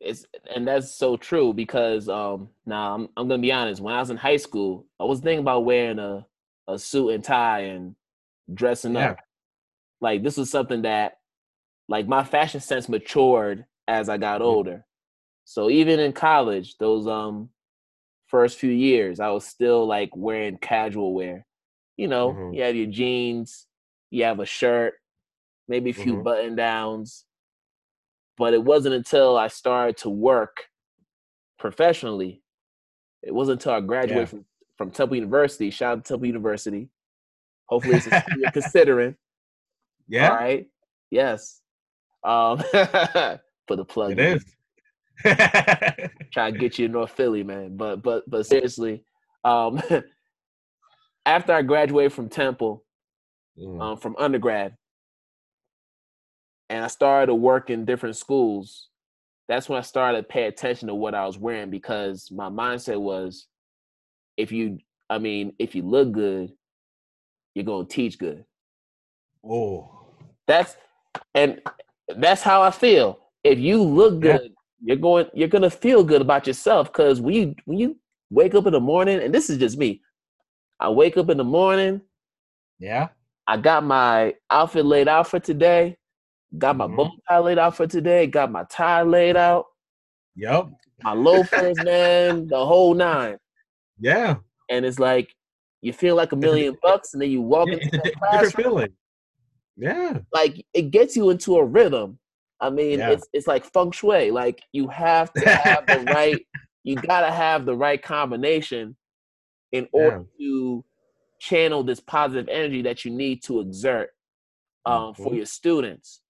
[0.00, 3.80] it's and that's so true because um now I'm I'm gonna be honest.
[3.80, 6.26] When I was in high school, I was thinking about wearing a
[6.68, 7.94] a suit and tie and
[8.52, 9.10] dressing yeah.
[9.10, 9.18] up.
[10.00, 11.18] Like this was something that
[11.88, 14.84] like my fashion sense matured as I got older.
[15.44, 17.50] So even in college, those um
[18.26, 21.46] first few years, I was still like wearing casual wear.
[21.96, 22.54] You know, mm-hmm.
[22.54, 23.66] you have your jeans,
[24.10, 24.94] you have a shirt,
[25.68, 26.22] maybe a few mm-hmm.
[26.22, 27.24] button downs,
[28.38, 30.64] but it wasn't until I started to work
[31.58, 32.42] professionally.
[33.22, 34.26] It wasn't until I graduated yeah.
[34.26, 34.44] from,
[34.76, 35.70] from Temple University.
[35.70, 36.88] Shout out to Temple University.
[37.66, 39.16] Hopefully, it's you're considering.
[40.08, 40.30] Yeah.
[40.30, 40.66] All right.
[41.10, 41.60] Yes.
[42.24, 42.58] Um,
[43.66, 44.12] for the plug.
[44.12, 44.44] It is.
[46.32, 47.76] Try to get you to North Philly, man.
[47.76, 49.02] But but but seriously,
[49.44, 49.80] um,
[51.24, 52.84] after I graduated from Temple,
[53.58, 53.80] mm.
[53.80, 54.76] um, from undergrad,
[56.68, 58.88] and I started to work in different schools,
[59.48, 63.00] that's when I started to pay attention to what I was wearing because my mindset
[63.00, 63.46] was
[64.36, 66.52] if you I mean, if you look good,
[67.54, 68.44] you're gonna teach good.
[69.48, 70.06] Oh.
[70.46, 70.76] That's
[71.34, 71.60] and
[72.16, 73.20] that's how I feel.
[73.44, 74.48] If you look good, yeah.
[74.82, 77.96] you're going you're gonna feel good about yourself because when you when you
[78.30, 80.02] wake up in the morning, and this is just me,
[80.80, 82.00] I wake up in the morning.
[82.78, 83.08] Yeah.
[83.46, 85.96] I got my outfit laid out for today.
[86.56, 86.96] Got my mm-hmm.
[86.96, 88.26] bow tie laid out for today.
[88.26, 89.66] Got my tie laid out.
[90.36, 90.68] Yep.
[91.02, 93.36] My loafers, man, the whole nine.
[93.98, 94.36] Yeah.
[94.70, 95.34] And it's like
[95.82, 98.50] you feel like a million bucks, and then you walk yeah, into a classroom.
[98.50, 98.92] feeling.
[99.76, 100.18] Yeah.
[100.32, 102.18] Like it gets you into a rhythm.
[102.60, 103.10] I mean, yeah.
[103.10, 104.30] it's it's like feng shui.
[104.30, 106.40] Like you have to have the right.
[106.84, 108.94] You gotta have the right combination
[109.72, 110.46] in order yeah.
[110.46, 110.84] to
[111.40, 114.10] channel this positive energy that you need to exert
[114.84, 115.22] um, mm-hmm.
[115.24, 116.20] for your students.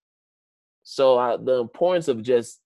[0.89, 2.61] So uh, the importance of just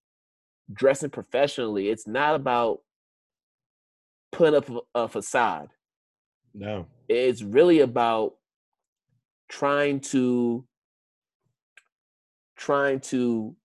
[0.71, 2.81] dressing professionally, it's not about
[4.31, 5.71] putting up a facade.
[6.53, 6.85] No.
[7.09, 8.35] It's really about
[9.49, 10.67] trying to
[12.59, 13.57] trying to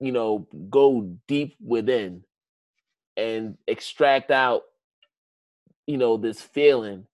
[0.00, 2.24] you know go deep within
[3.18, 4.62] and extract out
[5.86, 7.06] you know this feeling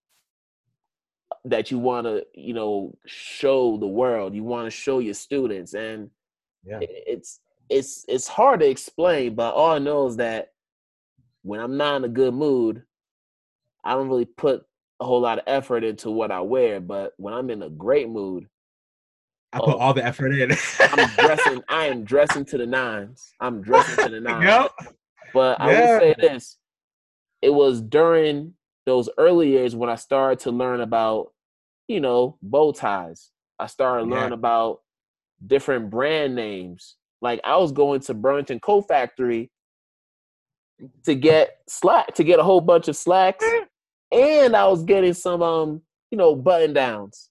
[1.44, 5.74] that you want to you know show the world you want to show your students
[5.74, 6.08] and
[6.64, 6.78] yeah.
[6.80, 10.52] it's it's it's hard to explain but all i know is that
[11.42, 12.82] when i'm not in a good mood
[13.84, 14.64] i don't really put
[15.00, 18.08] a whole lot of effort into what i wear but when i'm in a great
[18.08, 18.46] mood
[19.54, 20.50] I put oh, all the effort in.
[20.80, 21.62] I'm dressing.
[21.68, 23.34] I am dressing to the nines.
[23.38, 24.44] I'm dressing to the nines.
[24.44, 24.94] Yep.
[25.34, 26.56] But I will say this:
[27.42, 28.54] it was during
[28.86, 31.32] those early years when I started to learn about,
[31.88, 33.30] you know, bow ties.
[33.58, 34.14] I started yeah.
[34.16, 34.80] learning about
[35.46, 36.96] different brand names.
[37.20, 39.50] Like I was going to Burlington Coat Factory
[41.04, 43.44] to get slack to get a whole bunch of slacks,
[44.10, 47.30] and I was getting some um, you know, button downs.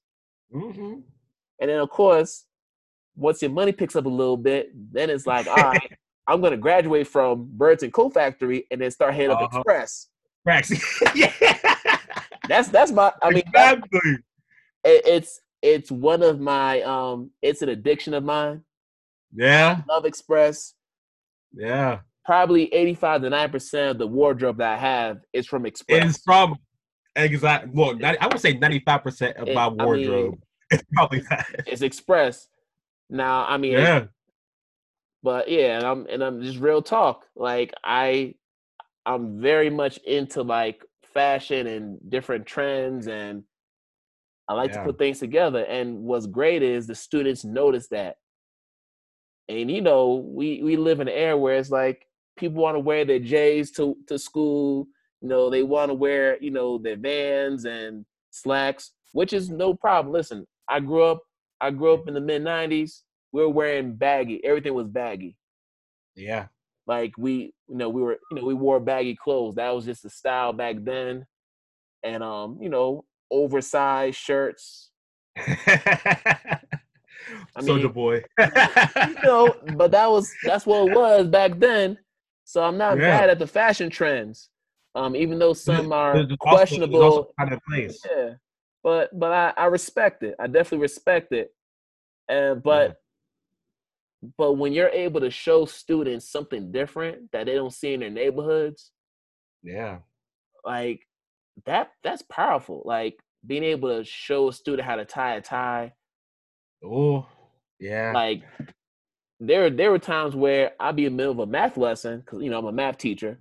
[0.54, 1.00] Mm-hmm.
[1.60, 2.46] And then of course,
[3.16, 6.58] once your money picks up a little bit, then it's like, all right, I'm gonna
[6.58, 9.46] graduate from Burlington Coat Factory and then start heading uh-huh.
[9.46, 10.08] up Express.
[11.16, 11.32] yeah.
[12.48, 13.12] That's that's my.
[13.22, 14.00] I mean, exactly.
[14.84, 17.32] It, it's it's one of my um.
[17.42, 18.64] It's an addiction of mine.
[19.34, 19.82] Yeah.
[19.88, 20.74] Love Express.
[21.54, 22.00] Yeah.
[22.26, 26.06] Probably eighty five to nine percent of the wardrobe that I have is from Express.
[26.16, 26.56] It's from
[27.16, 27.72] exactly.
[27.74, 30.40] Well, 90, I would say ninety five percent of it, my wardrobe.
[30.72, 31.48] I mean, probably that.
[31.68, 32.48] It's Express.
[33.10, 34.06] Now, I mean, yeah.
[35.24, 37.26] But yeah, and I'm and I'm just real talk.
[37.36, 38.36] Like I
[39.06, 40.84] I'm very much into like
[41.14, 43.44] fashion and different trends and
[44.48, 44.80] I like yeah.
[44.80, 45.64] to put things together.
[45.64, 48.18] And what's great is the students notice that.
[49.48, 52.06] And you know, we we live in an era where it's like
[52.38, 54.88] people want to wear their J's to to school.
[55.22, 59.74] You know, they want to wear you know their Vans and slacks, which is no
[59.74, 60.14] problem.
[60.14, 61.22] Listen, I grew up
[61.62, 63.02] I grew up in the mid '90s.
[63.32, 64.44] We were wearing baggy.
[64.44, 65.38] Everything was baggy.
[66.16, 66.48] Yeah.
[66.92, 69.56] Like we, you know, we were, you know, we wore baggy clothes.
[69.56, 71.26] That was just the style back then.
[72.04, 74.92] And um, you know, oversized shirts.
[75.38, 76.60] I
[77.56, 78.16] mean, Soldier boy.
[78.38, 81.98] you know, but that was that's what it was back then.
[82.44, 83.22] So I'm not yeah.
[83.22, 84.50] at the fashion trends.
[84.94, 87.02] Um, even though some are questionable.
[87.02, 88.02] Also, kind of place.
[88.06, 88.32] Yeah.
[88.84, 90.36] But but I, I respect it.
[90.42, 91.54] I definitely respect it.
[92.28, 92.98] And but
[94.38, 98.10] but when you're able to show students something different that they don't see in their
[98.10, 98.92] neighborhoods,
[99.64, 100.00] yeah,
[100.64, 101.02] like
[101.66, 102.84] that that's powerful.
[102.86, 105.94] Like being able to show a student how to tie a tie.
[106.84, 107.26] Oh,
[107.80, 108.12] yeah.
[108.14, 108.44] Like
[109.40, 112.42] there there were times where I'd be in the middle of a math lesson because
[112.44, 113.40] you know I'm a math teacher.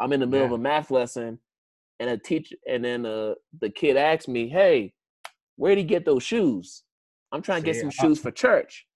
[0.00, 0.54] I'm in the middle yeah.
[0.54, 1.38] of a math lesson,
[2.00, 4.92] and a teacher and then uh, the kid asks me, "Hey,
[5.54, 6.82] where did he get those shoes?
[7.30, 8.86] I'm trying to get some shoes for church."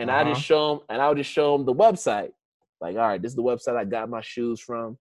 [0.00, 0.20] And uh-huh.
[0.20, 2.30] I just show them, and I'll just show them the website.
[2.80, 4.98] Like, all right, this is the website I got my shoes from.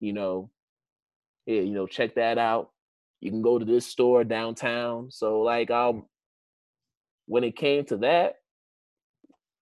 [0.00, 0.50] You know,
[1.46, 2.70] yeah, you know, check that out.
[3.20, 5.10] You can go to this store downtown.
[5.10, 6.04] So, like, um,
[7.26, 8.34] when it came to that,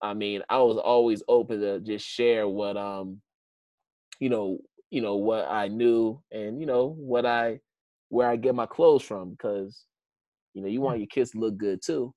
[0.03, 3.21] I mean, I was always open to just share what um,
[4.19, 4.59] you know,
[4.91, 7.61] you know what I knew, and you know what I
[8.09, 9.85] where I get my clothes from, because
[10.55, 12.13] you know you want your kids to look good too.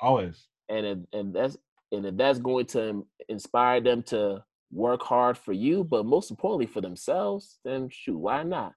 [0.00, 0.46] Always.
[0.68, 1.56] And and that's
[1.92, 6.66] and if that's going to inspire them to work hard for you, but most importantly
[6.66, 8.72] for themselves, then shoot, why not?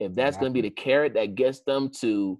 [0.00, 2.38] If that's going to be the carrot that gets them to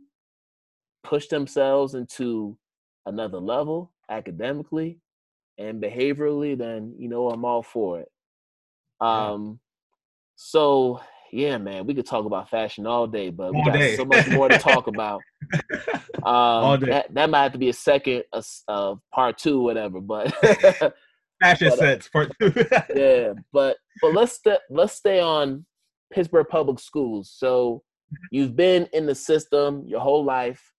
[1.05, 2.59] push themselves into
[3.07, 4.99] another level academically
[5.59, 8.09] and behaviorally, then you know I'm all for it.
[9.01, 9.61] Um,
[10.35, 11.01] so
[11.35, 13.97] yeah, man, we could talk about fashion all day, but we all got day.
[13.97, 15.21] so much more to talk about.
[16.23, 18.23] Um, that, that might have to be a second,
[18.69, 20.01] uh part two, whatever.
[20.01, 20.33] But
[21.43, 22.53] fashion but, uh, part two.
[22.95, 25.67] yeah, but but let's st- let's stay on
[26.13, 27.35] Pittsburgh Public Schools.
[27.37, 27.83] So
[28.31, 30.73] you've been in the system your whole life,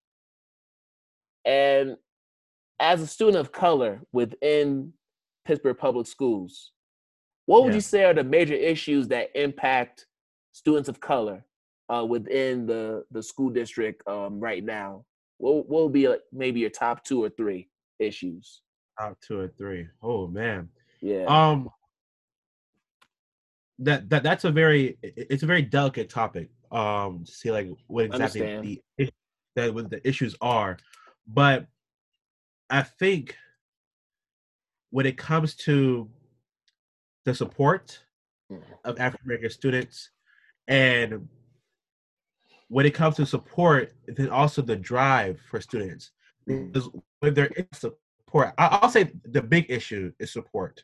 [1.44, 1.98] and
[2.80, 4.94] as a student of color within
[5.46, 6.72] Pittsburgh Public Schools,
[7.46, 7.76] What would yeah.
[7.76, 10.06] you say are the major issues that impact
[10.56, 11.44] students of color
[11.90, 15.04] uh, within the the school district um, right now?
[15.38, 18.62] What what would be like maybe your top two or three issues?
[18.98, 19.88] Top two or three.
[20.02, 20.70] Oh man.
[21.02, 21.26] Yeah.
[21.26, 21.70] Um.
[23.80, 26.50] That that that's a very it's a very delicate topic.
[26.72, 27.26] Um.
[27.26, 28.80] To see like what exactly Understand.
[28.98, 29.10] the
[29.58, 30.78] that what the issues are,
[31.28, 31.68] but
[32.70, 33.36] I think
[34.90, 36.10] when it comes to
[37.26, 38.00] the support
[38.50, 38.62] mm.
[38.86, 40.12] of African American students
[40.68, 41.28] and
[42.68, 46.12] when it comes to support, then also the drive for students.
[46.48, 46.90] Because
[47.20, 50.84] when there is support, I'll say the big issue is support.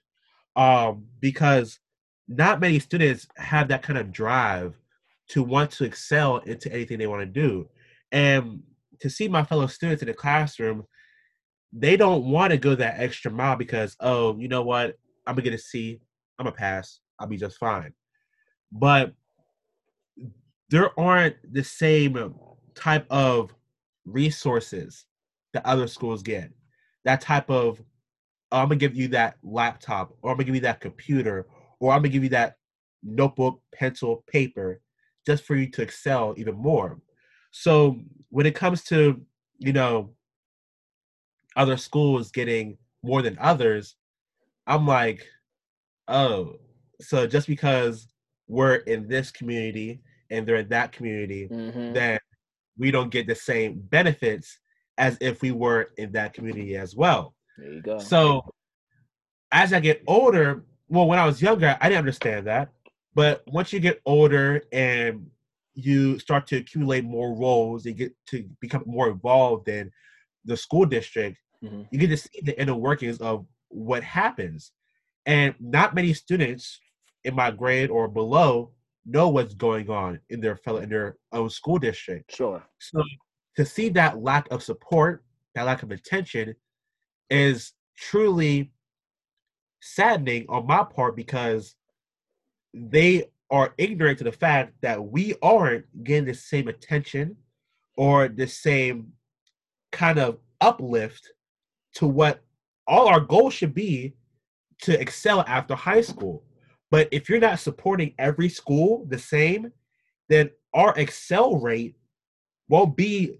[0.55, 1.79] Um, because
[2.27, 4.75] not many students have that kind of drive
[5.29, 7.67] to want to excel into anything they want to do.
[8.11, 8.61] And
[8.99, 10.83] to see my fellow students in the classroom,
[11.73, 14.97] they don't want to go that extra mile because, oh, you know what?
[15.25, 15.99] I'm gonna get a C.
[16.37, 16.99] I'm gonna pass.
[17.19, 17.93] I'll be just fine.
[18.71, 19.13] But
[20.71, 22.33] there aren't the same
[22.73, 23.53] type of
[24.05, 25.05] resources
[25.53, 26.49] that other schools get.
[27.03, 27.83] That type of,
[28.51, 31.45] oh, I'm gonna give you that laptop, or I'm gonna give you that computer,
[31.79, 32.55] or I'm gonna give you that
[33.03, 34.79] notebook, pencil, paper,
[35.25, 36.99] just for you to excel even more.
[37.51, 37.99] So
[38.29, 39.21] when it comes to,
[39.59, 40.11] you know,
[41.57, 43.95] other schools getting more than others,
[44.67, 45.27] I'm like,
[46.07, 46.55] oh,
[47.01, 48.07] so just because
[48.47, 50.01] we're in this community
[50.31, 51.93] and they're in that community, mm-hmm.
[51.93, 52.19] then
[52.77, 54.57] we don't get the same benefits
[54.97, 57.35] as if we were in that community as well.
[57.57, 57.99] There you go.
[57.99, 58.41] So
[59.51, 62.69] as I get older, well, when I was younger, I didn't understand that.
[63.13, 65.27] But once you get older and
[65.73, 69.91] you start to accumulate more roles, you get to become more involved in
[70.45, 71.83] the school district, mm-hmm.
[71.91, 74.71] you get to see the inner workings of what happens.
[75.25, 76.79] And not many students
[77.23, 78.71] in my grade or below
[79.05, 82.35] know what's going on in their fellow in their own school district.
[82.35, 82.63] Sure.
[82.79, 83.03] So
[83.57, 85.23] to see that lack of support,
[85.55, 86.55] that lack of attention,
[87.29, 88.71] is truly
[89.81, 91.75] saddening on my part because
[92.73, 97.35] they are ignorant to the fact that we aren't getting the same attention
[97.97, 99.11] or the same
[99.91, 101.31] kind of uplift
[101.95, 102.41] to what
[102.87, 104.13] all our goals should be
[104.81, 106.43] to excel after high school.
[106.91, 109.71] But if you're not supporting every school the same,
[110.29, 111.95] then our excel rate
[112.69, 113.39] won't be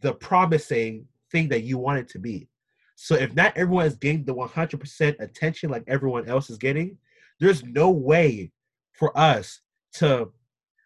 [0.00, 2.48] the promising thing that you want it to be.
[2.94, 6.96] So if not everyone is getting the 100% attention like everyone else is getting,
[7.40, 8.52] there's no way
[8.92, 9.60] for us
[9.94, 10.32] to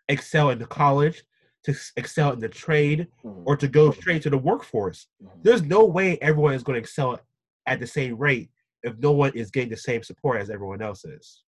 [0.09, 1.23] excel in the college,
[1.65, 3.43] to excel in the trade, mm-hmm.
[3.45, 5.07] or to go straight to the workforce.
[5.23, 5.39] Mm-hmm.
[5.43, 7.21] There's no way everyone is going to excel
[7.67, 8.51] at the same rate
[8.83, 11.43] if no one is getting the same support as everyone else is.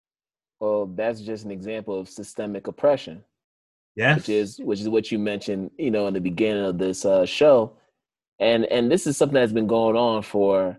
[0.61, 3.23] Well, that's just an example of systemic oppression.
[3.95, 4.17] Yes.
[4.17, 7.25] Which is which is what you mentioned, you know, in the beginning of this uh,
[7.25, 7.73] show.
[8.39, 10.77] And and this is something that's been going on for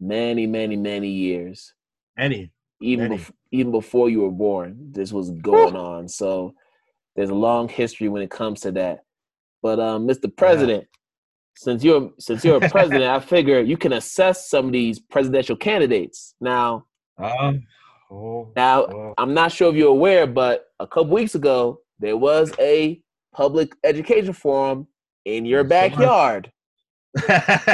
[0.00, 1.74] many, many, many years.
[2.18, 2.50] Any.
[2.80, 6.08] Even bef- even before you were born, this was going on.
[6.08, 6.54] So
[7.14, 9.04] there's a long history when it comes to that.
[9.62, 10.34] But um, Mr.
[10.34, 10.98] President, yeah.
[11.56, 15.56] since you're since you're a president, I figure you can assess some of these presidential
[15.56, 16.34] candidates.
[16.40, 16.86] Now,
[17.18, 17.66] um,
[18.10, 19.14] Oh, now.
[19.18, 23.00] I'm not sure if you're aware, but a couple weeks ago, there was a
[23.32, 24.88] public education forum
[25.24, 26.50] in your yes, backyard.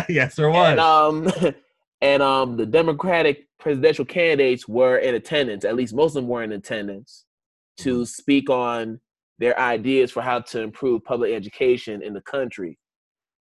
[0.08, 0.70] yes, there was.
[0.70, 1.54] And, um,
[2.00, 5.64] and um, the Democratic presidential candidates were in attendance.
[5.64, 7.24] At least most of them were in attendance
[7.78, 8.04] to mm-hmm.
[8.04, 9.00] speak on
[9.38, 12.78] their ideas for how to improve public education in the country.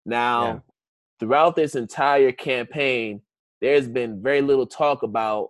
[0.06, 0.60] Now, yeah.
[1.20, 3.22] throughout this entire campaign,
[3.62, 5.50] there's been very little talk about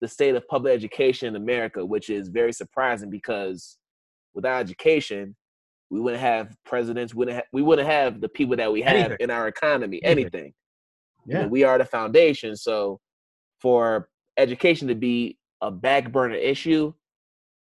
[0.00, 3.78] the state of public education in America, which is very surprising because
[4.34, 5.34] without education,
[5.90, 9.16] we wouldn't have presidents, wouldn't have, we wouldn't have the people that we have anything.
[9.20, 10.52] in our economy, anything.
[11.26, 11.38] Yeah.
[11.38, 12.56] You know, we are the foundation.
[12.56, 13.00] So
[13.60, 16.92] for education to be a back burner issue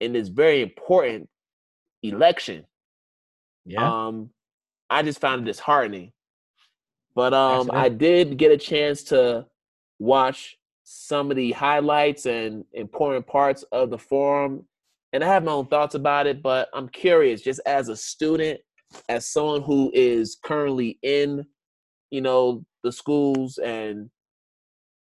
[0.00, 1.28] in this very important
[2.02, 2.64] election,
[3.64, 4.06] yeah.
[4.06, 4.30] um,
[4.90, 6.12] I just found it disheartening.
[7.14, 9.46] But um, I did get a chance to
[9.98, 10.57] watch
[10.90, 14.64] some of the highlights and important parts of the forum.
[15.12, 18.58] And I have my own thoughts about it, but I'm curious, just as a student,
[19.10, 21.44] as someone who is currently in,
[22.10, 24.08] you know, the schools and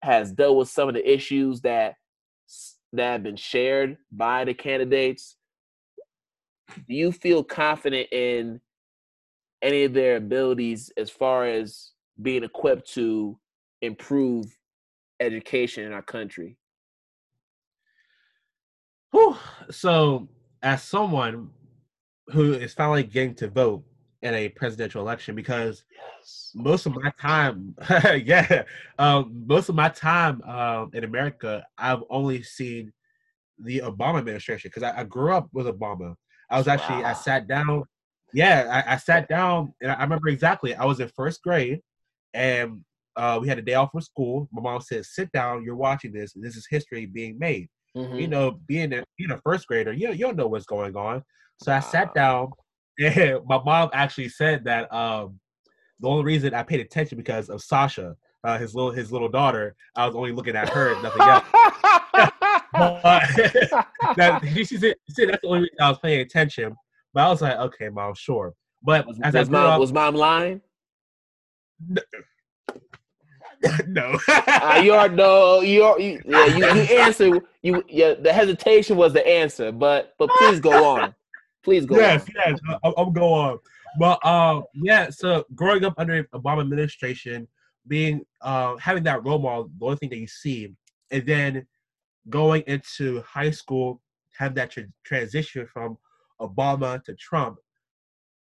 [0.04, 1.96] has dealt with some of the issues that
[2.94, 5.36] that have been shared by the candidates.
[6.76, 8.62] Do you feel confident in
[9.64, 13.40] any of their abilities as far as being equipped to
[13.82, 14.46] improve
[15.22, 16.58] education in our country?
[19.12, 19.38] Whew.
[19.70, 20.28] So,
[20.62, 21.50] as someone
[22.28, 23.84] who is finally getting to vote
[24.22, 26.52] in a presidential election, because yes.
[26.56, 27.76] most of my time,
[28.24, 28.64] yeah,
[29.00, 32.94] um, most of my time um, in America, I've only seen
[33.60, 36.16] the Obama administration because I, I, grew up with Obama.
[36.50, 37.10] I was actually, wow.
[37.10, 37.84] I sat down,
[38.34, 40.74] yeah, I, I sat down and I remember exactly.
[40.74, 41.82] I was in first grade
[42.34, 42.84] and
[43.16, 44.48] uh, we had a day off from school.
[44.52, 45.64] My mom said, "Sit down.
[45.64, 46.34] You're watching this.
[46.36, 48.16] This is history being made." Mm-hmm.
[48.16, 51.24] You know, being a being a first grader, you you don't know what's going on.
[51.62, 52.52] So I sat down,
[53.00, 55.40] and my mom actually said that um,
[56.00, 59.76] the only reason I paid attention because of Sasha, uh, his little his little daughter.
[59.96, 61.46] I was only looking at her, nothing else.
[62.74, 66.76] that, she, said, she said that's the only reason I was paying attention.
[67.14, 68.54] But I was like, okay, mom, sure.
[68.82, 70.62] But was, as was mom up, was mom lying?
[71.88, 72.02] no.
[74.28, 75.62] uh, you are no.
[75.62, 76.00] You are.
[76.00, 76.46] You, yeah.
[76.46, 77.42] You, you answer.
[77.62, 77.84] You.
[77.88, 78.14] Yeah.
[78.16, 81.14] The hesitation was the answer, but but please go on.
[81.64, 81.96] Please go.
[81.96, 82.24] Yes.
[82.24, 82.34] On.
[82.36, 82.60] Yes.
[82.98, 83.60] I'm go on.
[84.00, 85.10] But um, yeah.
[85.10, 87.48] So growing up under Obama administration,
[87.88, 90.74] being uh having that role model, the only thing that you see,
[91.12, 91.68] and then
[92.30, 94.02] going into high school,
[94.38, 95.98] have that tra- transition from
[96.40, 97.58] Obama to Trump,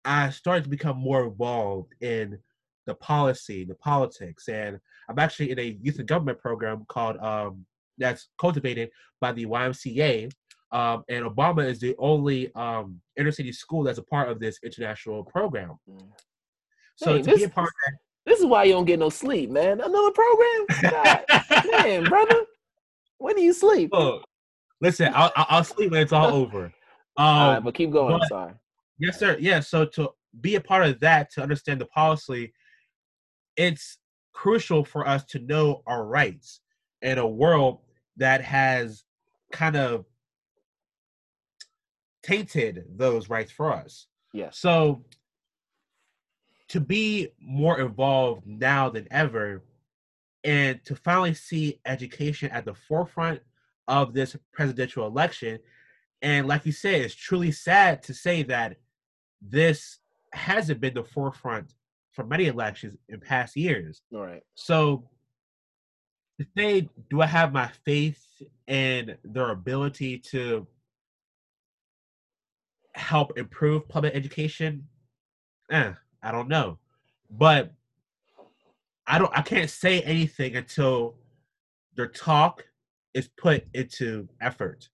[0.04, 2.38] I started to become more involved in
[2.88, 7.66] the policy, the politics, and I'm actually in a youth and government program called um,
[7.98, 8.88] that's cultivated
[9.20, 10.32] by the YMCA.
[10.72, 14.58] Um, and Obama is the only um, inner city school that's a part of this
[14.64, 15.78] international program.
[16.96, 17.98] So hey, to this, be a part of that,
[18.30, 19.80] this is why you don't get no sleep, man.
[19.80, 21.24] Another program, God,
[21.70, 22.44] man, brother.
[23.18, 23.90] When do you sleep?
[23.92, 24.24] Look,
[24.80, 26.64] listen, I'll, I'll sleep when it's all over.
[26.64, 26.72] Um,
[27.16, 28.14] all right, but keep going.
[28.14, 28.52] But, I'm sorry.
[28.98, 29.36] Yes, sir.
[29.40, 29.60] Yeah.
[29.60, 30.10] So to
[30.40, 32.52] be a part of that, to understand the policy,
[33.58, 33.98] it's
[34.32, 36.60] crucial for us to know our rights
[37.02, 37.80] in a world
[38.16, 39.02] that has
[39.52, 40.06] kind of
[42.22, 44.06] tainted those rights for us.
[44.32, 44.50] Yeah.
[44.52, 45.04] So
[46.68, 49.64] to be more involved now than ever
[50.44, 53.40] and to finally see education at the forefront
[53.88, 55.58] of this presidential election
[56.20, 58.76] and like you said it's truly sad to say that
[59.40, 59.98] this
[60.32, 61.74] hasn't been the forefront
[62.18, 64.02] for many elections in past years.
[64.12, 64.42] All right.
[64.56, 65.04] So
[66.40, 68.20] to say, do I have my faith
[68.66, 70.66] in their ability to
[72.96, 74.88] help improve public education?
[75.70, 76.80] Eh, I don't know.
[77.30, 77.70] But
[79.06, 81.14] I don't I can't say anything until
[81.94, 82.64] their talk
[83.14, 84.88] is put into effort.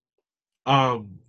[0.67, 1.21] Um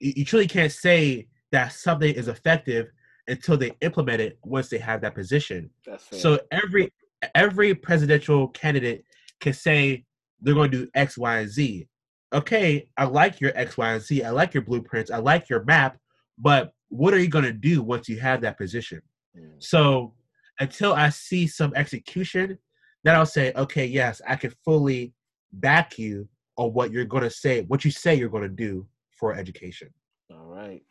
[0.00, 2.90] you, you truly can't say that something is effective
[3.28, 5.70] until they implement it once they have that position.
[6.10, 6.92] So every
[7.34, 9.04] every presidential candidate
[9.40, 10.04] can say
[10.40, 11.88] they're going to do X, Y, and Z.
[12.32, 14.24] Okay, I like your X, Y, and Z.
[14.24, 15.10] I like your blueprints.
[15.10, 15.96] I like your map.
[16.38, 19.00] But what are you going to do once you have that position?
[19.38, 19.62] Mm.
[19.62, 20.12] So
[20.60, 22.58] until I see some execution,
[23.04, 25.14] then I'll say, okay, yes, I can fully
[25.52, 28.86] back you on what you're going to say, what you say you're going to do
[29.10, 29.88] for education.
[30.30, 30.82] All right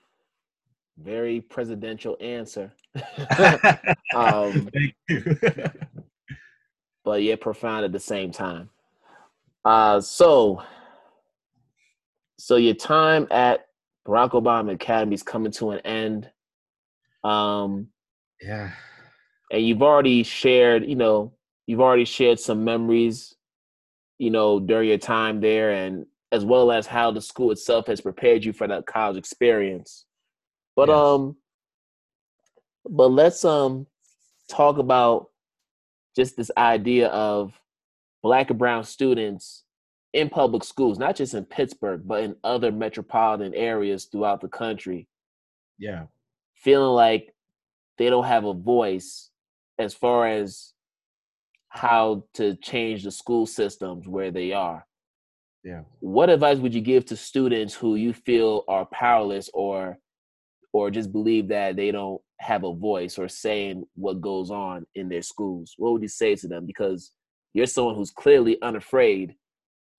[0.97, 2.71] very presidential answer.
[4.15, 5.37] um, Thank you.
[7.05, 8.69] but yet profound at the same time.
[9.65, 10.61] Uh, so,
[12.37, 13.67] so your time at
[14.07, 16.29] Barack Obama Academy is coming to an end.
[17.23, 17.87] Um,
[18.41, 18.71] yeah,
[19.51, 21.33] and you've already shared, you know,
[21.67, 23.35] you've already shared some memories,
[24.17, 28.01] you know, during your time there, and as well as how the school itself has
[28.01, 30.05] prepared you for that college experience.
[30.75, 30.97] But yes.
[30.97, 31.35] um,
[32.89, 33.87] but let's um
[34.49, 35.29] talk about
[36.15, 37.59] just this idea of
[38.21, 39.63] black and brown students
[40.13, 45.07] in public schools, not just in Pittsburgh, but in other metropolitan areas throughout the country.
[45.79, 46.03] Yeah.
[46.55, 47.33] Feeling like
[47.97, 49.31] they don't have a voice
[49.79, 50.73] as far as
[51.69, 54.85] how to change the school systems where they are.
[55.63, 55.81] Yeah.
[55.99, 59.97] What advice would you give to students who you feel are powerless or
[60.73, 65.07] or just believe that they don't have a voice or saying what goes on in
[65.07, 65.75] their schools?
[65.77, 66.65] What would you say to them?
[66.65, 67.11] Because
[67.53, 69.35] you're someone who's clearly unafraid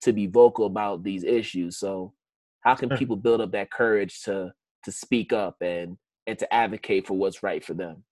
[0.02, 1.78] to be vocal about these issues.
[1.78, 2.12] So
[2.60, 4.52] how can people build up that courage to
[4.84, 5.96] to speak up and
[6.26, 8.02] and to advocate for what's right for them?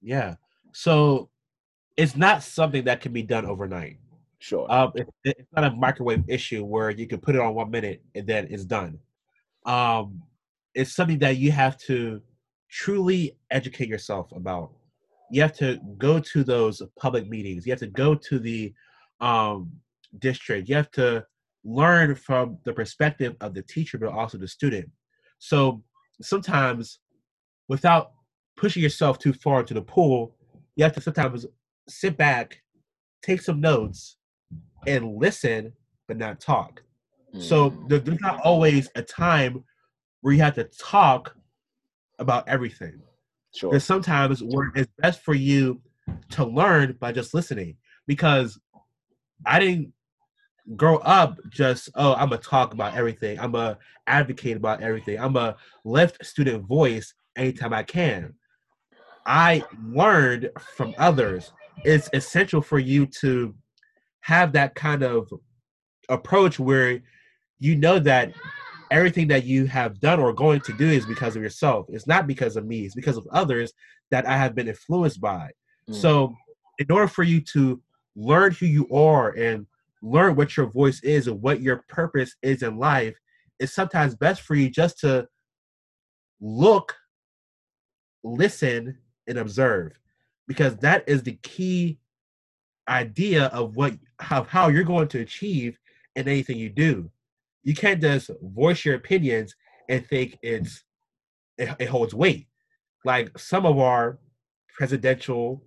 [0.00, 0.36] Yeah.
[0.72, 1.28] So
[1.96, 3.98] it's not something that can be done overnight.
[4.38, 4.70] Sure.
[4.72, 8.02] Um, it, it's not a microwave issue where you can put it on one minute
[8.14, 8.98] and then it's done.
[9.66, 10.22] Um,
[10.74, 12.20] it's something that you have to
[12.70, 14.70] truly educate yourself about.
[15.30, 17.66] You have to go to those public meetings.
[17.66, 18.72] You have to go to the
[19.20, 19.70] um,
[20.18, 20.68] district.
[20.68, 21.24] You have to
[21.64, 24.88] learn from the perspective of the teacher, but also the student.
[25.38, 25.82] So
[26.20, 27.00] sometimes,
[27.68, 28.12] without
[28.56, 30.36] pushing yourself too far into the pool,
[30.76, 31.46] you have to sometimes
[31.88, 32.60] sit back,
[33.22, 34.16] take some notes,
[34.86, 35.72] and listen,
[36.08, 36.82] but not talk.
[37.34, 37.42] Mm.
[37.42, 39.64] So there's not always a time
[40.20, 41.34] where you have to talk
[42.18, 43.00] about everything.
[43.54, 43.70] Sure.
[43.70, 45.80] There's sometimes where it's best for you
[46.30, 48.58] to learn by just listening because
[49.46, 49.92] I didn't
[50.76, 53.40] grow up just oh I'm gonna talk about everything.
[53.40, 55.18] I'm a advocate about everything.
[55.18, 58.34] I'm a left student voice anytime I can.
[59.26, 61.52] I learned from others.
[61.84, 63.54] It's essential for you to
[64.20, 65.32] have that kind of
[66.08, 67.00] approach where
[67.58, 68.32] you know that
[68.90, 71.86] everything that you have done or going to do is because of yourself.
[71.88, 73.72] It's not because of me, it's because of others
[74.10, 75.50] that I have been influenced by.
[75.88, 75.94] Mm.
[75.94, 76.34] So,
[76.78, 77.80] in order for you to
[78.16, 79.66] learn who you are and
[80.02, 83.16] learn what your voice is and what your purpose is in life,
[83.58, 85.28] it's sometimes best for you just to
[86.40, 86.96] look,
[88.24, 89.92] listen, and observe
[90.48, 91.98] because that is the key
[92.88, 93.94] idea of what
[94.30, 95.78] of how you're going to achieve
[96.16, 97.08] in anything you do
[97.62, 99.54] you can't just voice your opinions
[99.88, 100.84] and think it's
[101.58, 102.46] it, it holds weight.
[103.04, 104.18] Like some of our
[104.76, 105.62] presidential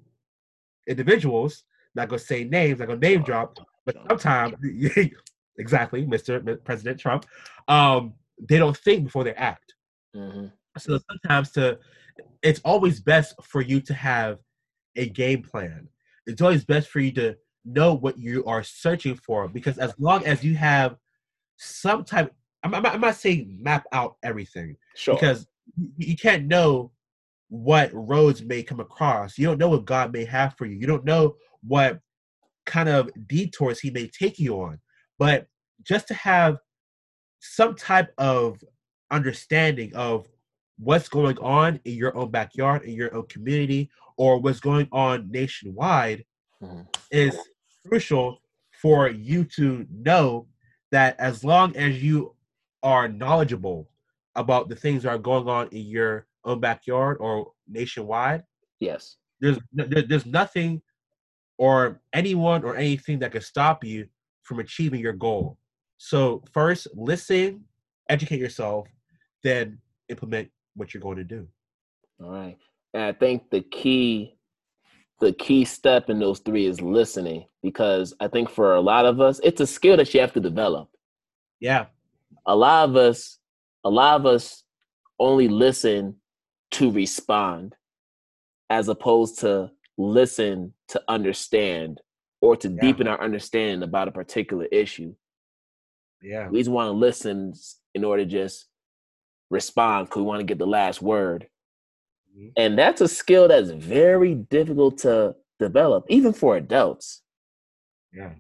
[0.87, 1.63] individuals,
[1.95, 4.55] not gonna say names, not gonna name drop, but sometimes
[5.57, 6.63] exactly, Mr.
[6.63, 7.25] President Trump,
[7.67, 9.73] um, they don't think before they act.
[10.15, 10.47] Mm-hmm.
[10.77, 11.77] So sometimes to
[12.41, 14.39] it's always best for you to have
[14.95, 15.87] a game plan.
[16.25, 17.35] It's always best for you to
[17.65, 20.97] know what you are searching for because as long as you have
[21.63, 22.33] some type.
[22.63, 25.47] I'm, I'm, I'm not saying map out everything, sure, because
[25.97, 26.91] you can't know
[27.49, 29.37] what roads may come across.
[29.37, 30.75] You don't know what God may have for you.
[30.75, 31.35] You don't know
[31.65, 31.99] what
[32.65, 34.79] kind of detours He may take you on.
[35.19, 35.47] But
[35.83, 36.57] just to have
[37.39, 38.63] some type of
[39.11, 40.27] understanding of
[40.79, 45.29] what's going on in your own backyard, in your own community, or what's going on
[45.29, 46.25] nationwide
[46.61, 46.81] mm-hmm.
[47.11, 47.37] is
[47.87, 48.39] crucial
[48.81, 50.47] for you to know
[50.93, 52.35] that as long as you
[52.83, 53.89] are knowledgeable
[54.35, 58.43] about the things that are going on in your own backyard or nationwide,
[58.79, 60.83] yes, there's there's nothing
[61.57, 64.07] or anyone or anything that can stop you
[64.43, 65.57] from achieving your goal.
[65.97, 67.63] So first, listen,
[68.07, 68.87] educate yourself,
[69.43, 69.79] then
[70.09, 71.47] implement what you're going to do.
[72.23, 72.57] All right.
[72.93, 74.32] And I think the key
[75.19, 79.21] the key step in those three is listening because I think for a lot of
[79.21, 80.89] us, it's a skill that you have to develop.
[81.59, 81.85] Yeah.
[82.45, 83.39] A lot of us,
[83.83, 84.63] a lot of us
[85.19, 86.15] only listen
[86.71, 87.75] to respond
[88.69, 92.01] as opposed to listen to understand
[92.41, 92.81] or to yeah.
[92.81, 95.15] deepen our understanding about a particular issue.
[96.21, 96.49] Yeah.
[96.49, 97.53] We just want to listen
[97.93, 98.65] in order to just
[99.49, 101.47] respond because we want to get the last word.
[102.35, 102.49] Mm-hmm.
[102.57, 107.21] And that's a skill that's very difficult to develop, even for adults.
[108.11, 108.31] Yeah.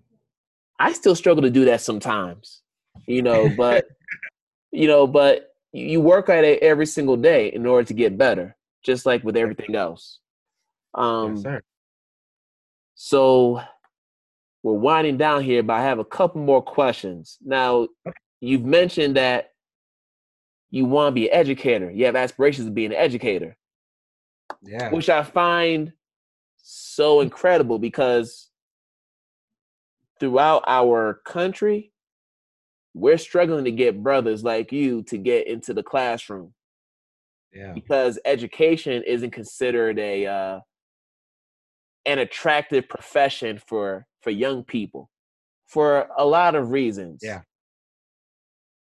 [0.79, 2.61] I still struggle to do that sometimes,
[3.07, 3.85] you know, but,
[4.71, 8.55] you know, but you work at it every single day in order to get better,
[8.83, 10.19] just like with everything else.
[10.93, 11.61] Um, yes.
[12.95, 13.61] So
[14.61, 17.37] we're winding down here, but I have a couple more questions.
[17.43, 17.87] Now,
[18.39, 19.51] you've mentioned that
[20.69, 21.91] you want to be an educator.
[21.91, 23.57] You have aspirations of being an educator.
[24.61, 24.89] Yeah.
[24.91, 25.93] Which I find
[26.57, 28.49] so incredible because
[30.19, 31.91] throughout our country,
[32.93, 36.53] we're struggling to get brothers like you to get into the classroom.
[37.51, 37.73] Yeah.
[37.73, 40.59] Because education isn't considered a uh,
[42.05, 45.09] an attractive profession for for young people
[45.67, 47.19] for a lot of reasons.
[47.21, 47.41] Yeah.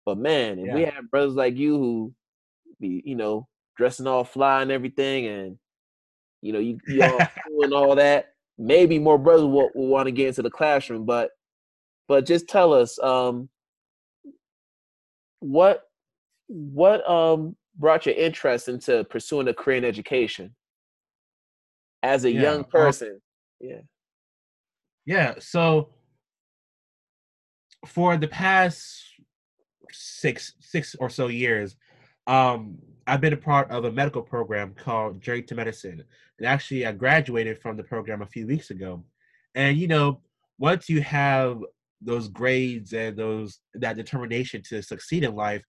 [0.05, 0.75] But man, if yeah.
[0.75, 2.13] we have brothers like you who
[2.79, 3.47] be, you know,
[3.77, 5.57] dressing all fly and everything, and
[6.41, 7.19] you know, you, you all
[7.49, 8.33] doing all that.
[8.57, 11.31] Maybe more brothers will, will want to get into the classroom, but
[12.07, 13.49] but just tell us, um,
[15.39, 15.83] what
[16.47, 20.55] what um brought your interest into pursuing a career in education
[22.01, 22.41] as a yeah.
[22.41, 23.19] young person?
[23.59, 23.81] Yeah.
[25.05, 25.35] Yeah.
[25.39, 25.89] So
[27.87, 29.03] for the past
[29.91, 31.75] six six or so years,
[32.27, 32.77] um,
[33.07, 36.03] I've been a part of a medical program called Journey to Medicine.
[36.39, 39.03] And actually, I graduated from the program a few weeks ago.
[39.55, 40.21] And you know,
[40.57, 41.59] once you have
[42.01, 45.63] those grades and those that determination to succeed in life,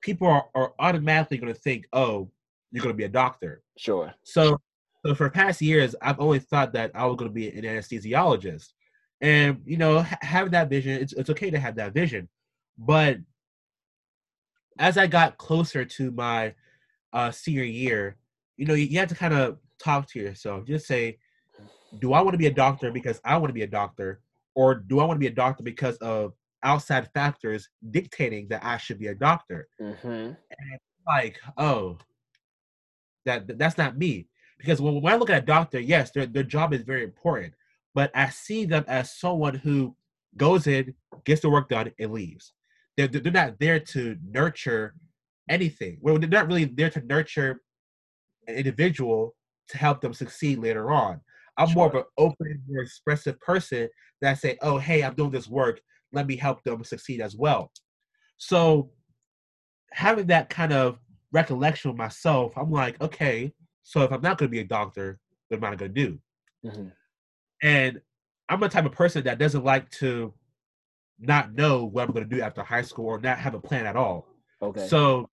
[0.00, 2.30] people are, are automatically going to think, "Oh,
[2.70, 4.12] you're going to be a doctor." Sure.
[4.24, 4.58] So,
[5.04, 8.68] so for past years, I've always thought that I was going to be an anesthesiologist.
[9.20, 12.28] And you know, ha- having that vision, it's it's okay to have that vision,
[12.76, 13.18] but
[14.78, 16.54] as I got closer to my
[17.12, 18.16] uh, senior year,
[18.56, 20.64] you know, you, you have to kind of talk to yourself.
[20.66, 21.18] Just say,
[21.98, 24.20] do I want to be a doctor because I want to be a doctor,
[24.54, 26.32] or do I want to be a doctor because of
[26.62, 29.68] outside factors dictating that I should be a doctor?
[29.80, 30.08] Mm-hmm.
[30.08, 30.36] And
[31.06, 31.98] like, oh,
[33.24, 34.28] that that's not me.
[34.58, 37.54] Because when, when I look at a doctor, yes, their their job is very important,
[37.94, 39.96] but I see them as someone who
[40.36, 40.94] goes in,
[41.24, 42.52] gets the work done, and leaves.
[42.96, 44.94] They're they're not there to nurture
[45.48, 45.98] anything.
[46.00, 47.60] Well, they're not really there to nurture
[48.46, 49.34] an individual
[49.68, 51.20] to help them succeed later on.
[51.56, 51.76] I'm sure.
[51.76, 53.88] more of an open, more expressive person
[54.20, 55.80] that say, "Oh, hey, I'm doing this work.
[56.12, 57.70] Let me help them succeed as well."
[58.38, 58.90] So,
[59.92, 60.98] having that kind of
[61.32, 65.18] recollection of myself, I'm like, okay, so if I'm not going to be a doctor,
[65.48, 66.18] what am I going to do?
[66.64, 66.88] Mm-hmm.
[67.62, 68.00] And
[68.48, 70.34] I'm the type of person that doesn't like to
[71.18, 73.86] not know what I'm going to do after high school or not have a plan
[73.86, 74.26] at all.
[74.60, 74.86] Okay.
[74.86, 75.28] So,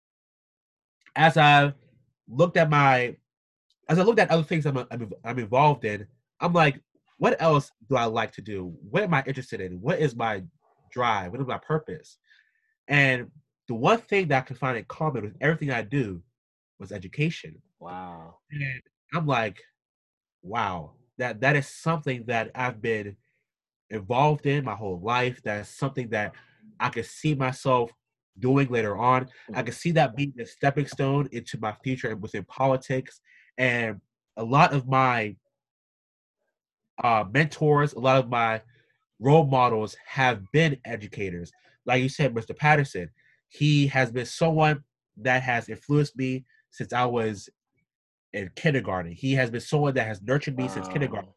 [1.17, 1.73] as I
[2.29, 3.17] looked at my
[3.89, 6.05] as I looked at other things I'm, I'm, I'm involved in,
[6.41, 6.81] I'm like,
[7.19, 8.73] what else do I like to do?
[8.89, 9.81] What am I interested in?
[9.81, 10.43] What is my
[10.91, 11.31] drive?
[11.31, 12.17] What is my purpose?
[12.89, 13.31] And
[13.69, 16.21] the one thing that I could find in common with everything I do
[16.79, 17.61] was education.
[17.79, 18.35] Wow.
[18.51, 18.81] And
[19.13, 19.57] I'm like,
[20.41, 23.15] wow, that that is something that I've been
[23.89, 25.41] involved in my whole life.
[25.43, 26.33] That's something that
[26.79, 27.91] I could see myself
[28.39, 29.23] doing later on.
[29.23, 29.65] I mm-hmm.
[29.65, 33.21] could see that being a stepping stone into my future within politics
[33.57, 33.99] and
[34.37, 35.35] a lot of my
[37.03, 38.61] uh, mentors, a lot of my
[39.19, 41.51] role models have been educators.
[41.85, 42.55] Like you said, Mr.
[42.55, 43.09] Patterson,
[43.49, 44.83] he has been someone
[45.17, 47.49] that has influenced me since I was
[48.33, 49.11] in kindergarten.
[49.11, 50.69] He has been someone that has nurtured me wow.
[50.69, 51.31] since kindergarten.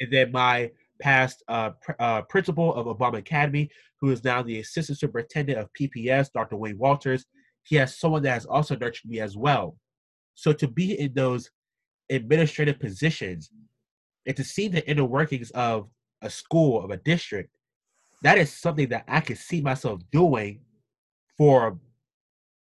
[0.00, 0.70] And then my
[1.00, 3.70] past uh, pr- uh, principal of Obama Academy,
[4.00, 6.56] who is now the assistant superintendent of PPS, Dr.
[6.56, 7.26] Wayne Walters,
[7.62, 9.76] he has someone that has also nurtured me as well.
[10.34, 11.50] So to be in those
[12.10, 13.50] administrative positions
[14.26, 15.88] and to see the inner workings of
[16.22, 17.50] a school of a district
[18.22, 20.60] that is something that i can see myself doing
[21.38, 21.78] for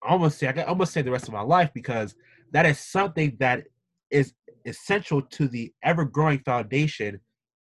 [0.03, 2.15] almost say i can almost say the rest of my life because
[2.53, 3.65] that is something that
[4.11, 4.35] is
[4.65, 7.19] essential to the ever-growing foundation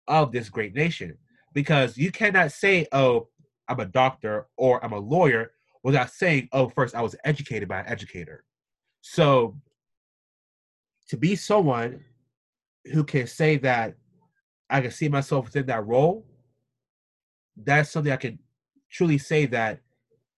[0.08, 1.16] of this great nation
[1.52, 3.28] because you cannot say oh
[3.68, 5.52] i'm a doctor or i'm a lawyer
[5.82, 8.44] without saying oh first i was educated by an educator
[9.00, 9.56] so
[11.08, 12.02] to be someone
[12.92, 13.96] who can say that
[14.70, 16.26] I can see myself within that role,
[17.56, 18.38] that's something I can
[18.90, 19.80] truly say that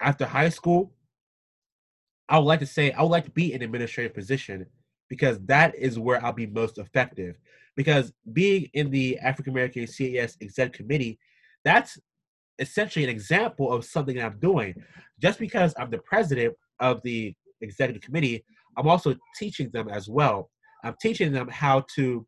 [0.00, 0.92] after high school,
[2.28, 4.66] I would like to say I would like to be in an administrative position
[5.08, 7.38] because that is where I'll be most effective.
[7.76, 11.18] Because being in the African American CAS Exec Committee,
[11.64, 11.98] that's
[12.58, 14.74] essentially an example of something I'm doing.
[15.20, 18.44] Just because I'm the president of the executive committee,
[18.76, 20.50] I'm also teaching them as well.
[20.84, 22.26] I'm teaching them how to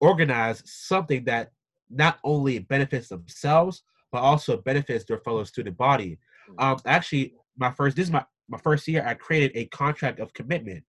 [0.00, 1.50] organize something that
[1.90, 3.82] not only benefits themselves
[4.12, 6.18] but also benefits their fellow student body.
[6.48, 6.64] Hmm.
[6.64, 9.04] Um, actually, my first this is my my first year.
[9.06, 10.84] I created a contract of commitment,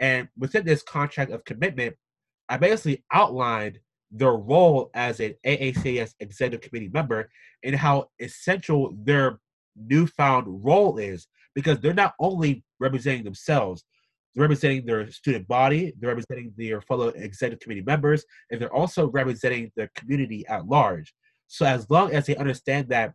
[0.00, 1.94] and within this contract of commitment,
[2.48, 3.78] I basically outlined
[4.10, 7.30] their role as an AACAS executive committee member
[7.64, 9.38] and how essential their
[9.76, 13.84] newfound role is because they're not only representing themselves,
[14.34, 19.10] they're representing their student body, they're representing their fellow executive committee members, and they're also
[19.10, 21.14] representing the community at large.
[21.46, 23.14] So as long as they understand that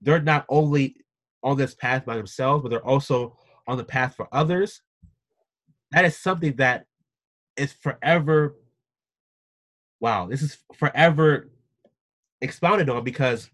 [0.00, 0.96] they're not only
[1.42, 3.36] on this path by themselves, but they're also
[3.66, 4.82] on the path for others,
[5.90, 6.86] that is something that
[7.56, 8.56] is forever
[10.02, 11.48] wow, this is forever
[12.40, 13.48] expounded on because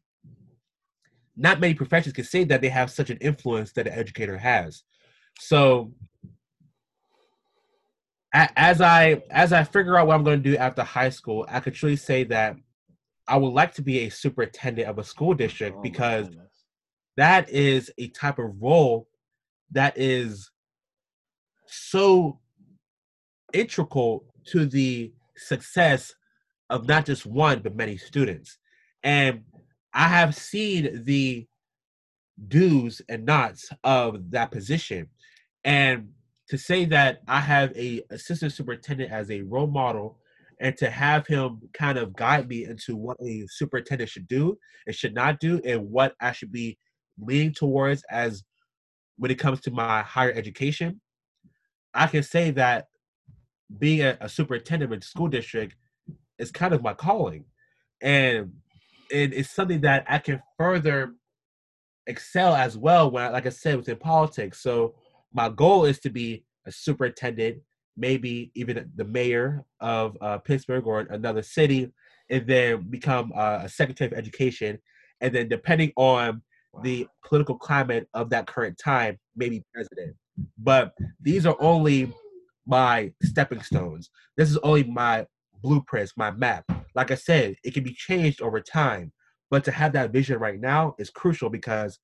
[1.37, 4.83] not many professions can say that they have such an influence that an educator has.
[5.39, 5.93] So
[8.33, 11.61] as I as I figure out what I'm going to do after high school, I
[11.61, 12.57] could truly say that
[13.29, 16.29] I would like to be a superintendent of a school district oh because
[17.19, 19.07] that is a type of role
[19.73, 20.51] that is
[21.67, 22.41] so
[23.53, 26.15] integral to the success
[26.71, 28.59] of not just one but many students.
[29.03, 29.43] And
[29.95, 31.47] I have seen the
[32.49, 35.09] do's and nots of that position.
[35.65, 36.11] And
[36.49, 40.19] to say that I have a assistant superintendent as a role model
[40.61, 44.95] and to have him kind of guide me into what a superintendent should do and
[44.95, 46.79] should not do and what I should be
[47.19, 48.43] leaning towards as
[49.17, 51.01] when it comes to my higher education,
[51.95, 52.87] I can say that
[53.77, 55.77] being a, a superintendent in a school district
[56.39, 57.45] is kind of my calling.
[58.01, 58.53] And
[59.11, 61.13] it is something that I can further
[62.07, 64.63] excel as well when like I said within politics.
[64.63, 64.95] So
[65.33, 67.59] my goal is to be a superintendent,
[67.97, 71.93] maybe even the mayor of uh, Pittsburgh or another city,
[72.31, 74.79] and then become uh, a secretary of education,
[75.21, 76.43] and then depending on
[76.83, 80.15] the political climate of that current time, maybe president.
[80.59, 82.13] But these are only
[82.69, 84.11] my stepping stones.
[84.37, 85.27] This is only my
[85.63, 86.65] blueprints, my map.
[86.95, 89.11] Like I said, it can be changed over time,
[89.51, 91.99] but to have that vision right now is crucial because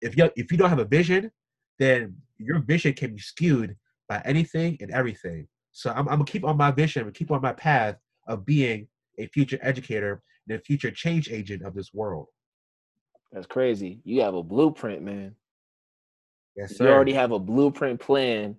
[0.00, 1.30] if you if you don't have a vision,
[1.78, 3.76] then your vision can be skewed
[4.08, 5.48] by anything and everything.
[5.72, 7.96] So I'm, I'm gonna keep on my vision, and keep on my path
[8.28, 8.86] of being
[9.18, 12.28] a future educator and a future change agent of this world.
[13.32, 14.00] That's crazy.
[14.04, 15.34] You have a blueprint, man.
[16.56, 16.84] Yes, sir.
[16.84, 18.56] You already have a blueprint plan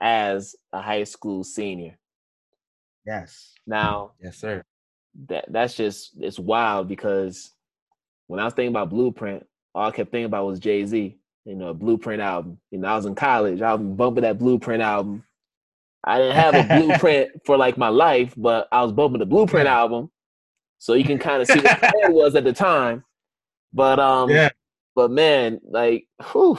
[0.00, 1.98] as a high school senior.
[3.06, 3.52] Yes.
[3.66, 4.62] Now, yes, sir.
[5.28, 7.52] That that's just it's wild because
[8.26, 11.16] when I was thinking about blueprint, all I kept thinking about was Jay Z.
[11.44, 12.58] You know, Blueprint album.
[12.72, 13.62] You know, I was in college.
[13.62, 15.22] I was bumping that Blueprint album.
[16.02, 19.68] I didn't have a blueprint for like my life, but I was bumping the Blueprint
[19.68, 20.10] album,
[20.78, 23.04] so you can kind of see what it was at the time.
[23.72, 24.50] But um, yeah.
[24.96, 26.58] But man, like, whew,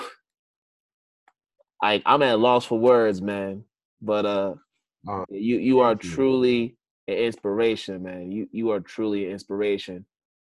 [1.82, 3.64] I I'm at loss for words, man.
[4.02, 4.56] But uh,
[5.08, 8.32] uh you you are truly an inspiration, man.
[8.32, 10.06] You you are truly an inspiration,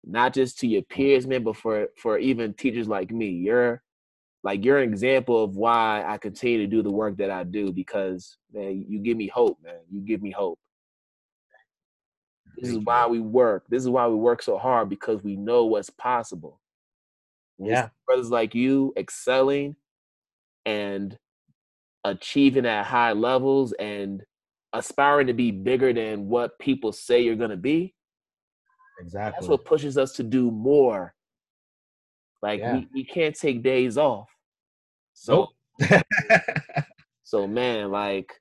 [0.04, 3.28] not just to your peers, man, but for for even teachers like me.
[3.28, 3.82] You're
[4.42, 7.72] like you're an example of why I continue to do the work that I do
[7.72, 9.80] because man, you give me hope, man.
[9.90, 10.58] You give me hope.
[12.56, 13.64] This is why we work.
[13.68, 16.60] This is why we work so hard because we know what's possible.
[17.58, 17.88] Yeah.
[18.06, 19.76] Brothers like you excelling
[20.66, 21.18] and
[22.04, 24.22] achieving at high levels and
[24.72, 27.94] aspiring to be bigger than what people say you're going to be.
[29.00, 29.36] Exactly.
[29.36, 31.14] That's what pushes us to do more.
[32.42, 32.74] Like yeah.
[32.74, 34.28] we, we can't take days off.
[35.14, 35.48] So
[35.80, 36.02] nope.
[37.24, 38.32] So man, like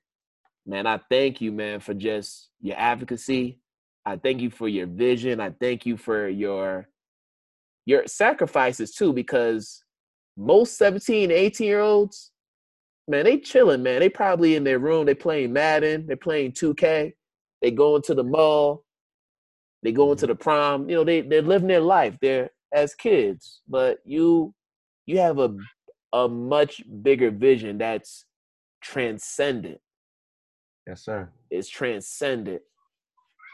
[0.66, 3.58] man, I thank you man for just your advocacy.
[4.06, 5.40] I thank you for your vision.
[5.40, 6.88] I thank you for your
[7.86, 9.82] your sacrifices too because
[10.36, 12.32] most 17, 18 year olds
[13.08, 14.00] man, they chilling, man.
[14.00, 15.06] They probably in their room.
[15.06, 16.06] They playing Madden.
[16.06, 17.12] They're playing 2K.
[17.62, 18.84] They going to the mall.
[19.82, 20.32] They going to mm-hmm.
[20.32, 20.88] the prom.
[20.88, 22.16] You know, they they're living their life.
[22.20, 24.54] They're as kids, but you
[25.06, 25.54] you have a
[26.12, 28.24] a much bigger vision that's
[28.82, 29.80] transcendent.
[30.86, 31.28] Yes, sir.
[31.50, 32.62] It's transcendent.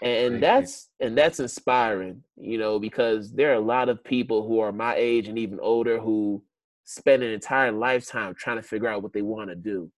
[0.02, 1.06] And Thank that's you.
[1.08, 4.94] and that's inspiring, you know, because there are a lot of people who are my
[4.96, 6.42] age and even older who
[6.90, 9.88] spend an entire lifetime trying to figure out what they want to do,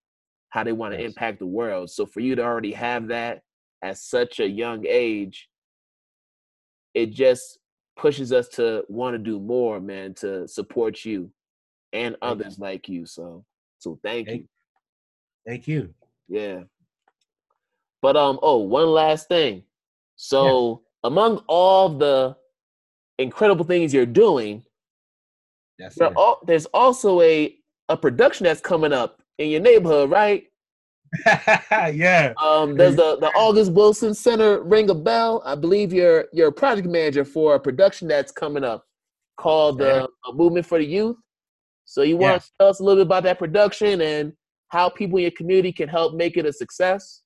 [0.51, 1.09] how they want to yes.
[1.09, 1.89] impact the world.
[1.89, 3.41] So for you to already have that
[3.83, 5.49] at such a young age,
[6.93, 7.59] it just
[7.97, 11.33] pushes us to want to do more, man, to support you
[11.95, 12.63] and thank others you.
[12.65, 13.07] like you.
[13.07, 13.47] So
[13.79, 14.49] so thank, thank you.
[15.47, 15.95] Thank you.
[16.29, 16.65] Yeah.
[18.03, 19.63] But um oh, one last thing.
[20.17, 21.09] So yeah.
[21.09, 22.37] among all the
[23.19, 24.63] incredible things you're doing,
[25.83, 27.57] Yes, all, there's also a
[27.89, 30.45] a production that's coming up in your neighborhood, right?
[31.93, 32.33] yeah.
[32.43, 35.43] Um, does the the August Wilson Center ring a bell?
[35.45, 38.87] I believe you're you're a project manager for a production that's coming up
[39.37, 40.33] called the yeah.
[40.35, 41.17] Movement for the Youth.
[41.85, 42.39] So you want yeah.
[42.39, 44.33] to tell us a little bit about that production and
[44.69, 47.23] how people in your community can help make it a success?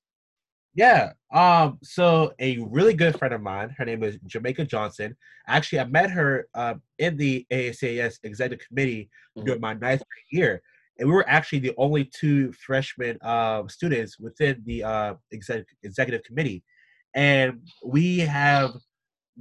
[0.77, 1.13] Yeah.
[1.33, 1.79] Um.
[1.81, 5.17] So a really good friend of mine, her name is Jamaica Johnson.
[5.47, 9.45] Actually, I met her uh, in the AACAS executive committee mm-hmm.
[9.45, 10.61] during my ninth year,
[10.99, 16.23] and we were actually the only two freshman uh, students within the uh, exec- executive
[16.23, 16.63] committee,
[17.15, 18.75] and we have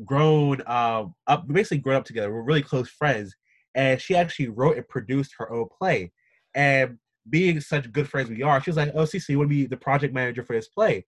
[0.06, 2.32] grown um, up, basically grown up together.
[2.32, 3.36] We're really close friends,
[3.74, 6.12] and she actually wrote and produced her own play,
[6.54, 6.96] and
[7.28, 9.66] being such good friends we are, she was like, "Oh, Cece, you want to be
[9.66, 11.04] the project manager for this play?"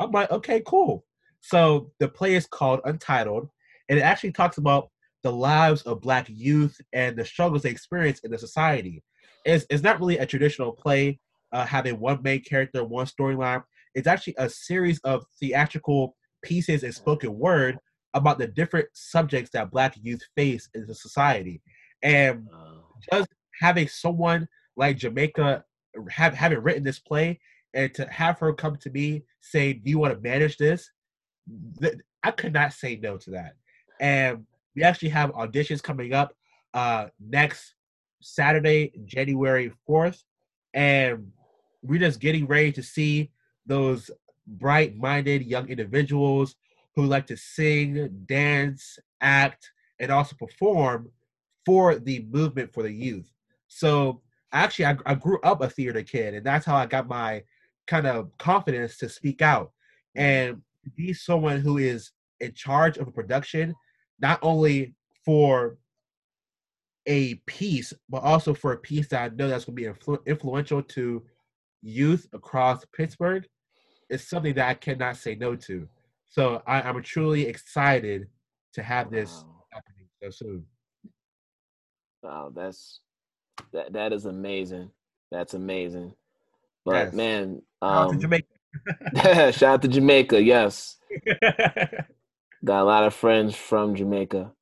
[0.00, 1.04] I'm like, okay, cool.
[1.40, 3.48] So the play is called Untitled,
[3.88, 4.90] and it actually talks about
[5.22, 9.02] the lives of Black youth and the struggles they experience in the society.
[9.44, 11.20] It's, it's not really a traditional play
[11.52, 13.62] uh, having one main character, one storyline.
[13.94, 17.78] It's actually a series of theatrical pieces and spoken word
[18.14, 21.60] about the different subjects that Black youth face in the society.
[22.02, 22.48] And
[23.12, 23.28] just
[23.60, 25.64] having someone like Jamaica
[26.08, 27.40] have having written this play
[27.74, 30.90] and to have her come to me say, "Do you want to manage this?"
[32.22, 33.56] I could not say no to that.
[34.00, 34.46] And
[34.76, 36.34] we actually have auditions coming up
[36.74, 37.74] uh, next
[38.20, 40.22] Saturday, January fourth,
[40.74, 41.32] and
[41.82, 43.30] we're just getting ready to see
[43.66, 44.10] those
[44.46, 46.56] bright-minded young individuals
[46.94, 51.10] who like to sing, dance, act, and also perform
[51.64, 53.30] for the movement for the youth.
[53.68, 57.42] So actually, I, I grew up a theater kid, and that's how I got my
[57.90, 59.72] kind of confidence to speak out
[60.14, 60.62] and
[60.96, 63.74] be someone who is in charge of a production,
[64.20, 65.76] not only for
[67.06, 70.24] a piece, but also for a piece that I know that's going to be influ-
[70.24, 71.24] influential to
[71.82, 73.44] youth across Pittsburgh,
[74.08, 75.88] is something that I cannot say no to.
[76.26, 78.28] So I, am truly excited
[78.74, 79.64] to have this wow.
[79.72, 80.64] happening so soon.
[82.22, 83.00] Wow, that's
[83.72, 84.90] that that is amazing.
[85.32, 86.14] That's amazing.
[86.84, 87.12] But yes.
[87.14, 89.52] man, um, shout out to um, Jamaica.
[89.52, 90.42] shout out to Jamaica.
[90.42, 90.96] Yes,
[92.64, 94.52] got a lot of friends from Jamaica.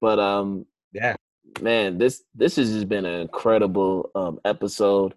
[0.00, 1.16] But um, yeah,
[1.60, 5.14] man, this this has just been an incredible um episode.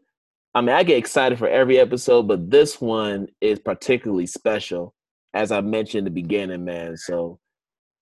[0.54, 4.96] I mean, I get excited for every episode, but this one is particularly special,
[5.34, 6.96] as I mentioned in the beginning, man.
[6.96, 7.40] So,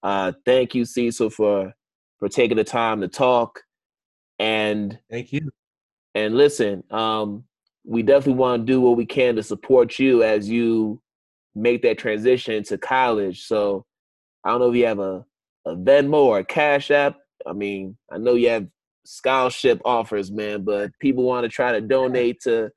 [0.04, 1.74] uh, thank you, Cecil, for
[2.20, 3.62] for taking the time to talk.
[4.40, 5.52] And thank you.
[6.16, 7.46] And listen, um,
[7.86, 11.02] we definitely want to do what we can to support you as you
[11.56, 13.46] make that transition to college.
[13.46, 13.86] So
[14.44, 15.26] I don't know if you have a,
[15.66, 17.18] a Venmo or a Cash App.
[17.46, 18.68] I mean, I know you have
[19.06, 22.70] scholarship offers, man, but people want to try to donate to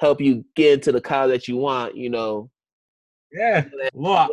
[0.00, 2.50] help you get into the college that you want, you know.
[3.32, 3.64] Yeah.
[3.92, 4.28] Well,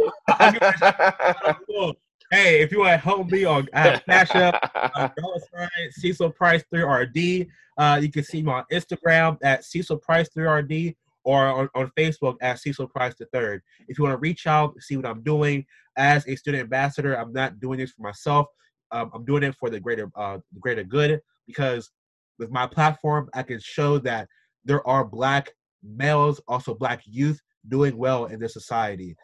[2.32, 5.10] hey, if you want to help me on have Cash App, uh,
[5.54, 7.48] sign Cecil Price 3RD.
[7.78, 12.38] Uh, you can see me on Instagram at Cecil Price 3RD or on, on Facebook
[12.42, 13.62] at Cecil Price the Third.
[13.88, 15.66] If you want to reach out, see what I'm doing
[15.98, 18.48] as a student ambassador, I'm not doing this for myself.
[18.92, 21.92] Um, I'm doing it for the greater uh, the greater good because
[22.40, 24.28] with my platform, I can show that
[24.66, 25.52] there are black
[25.84, 29.16] males, also black youth, doing well in this society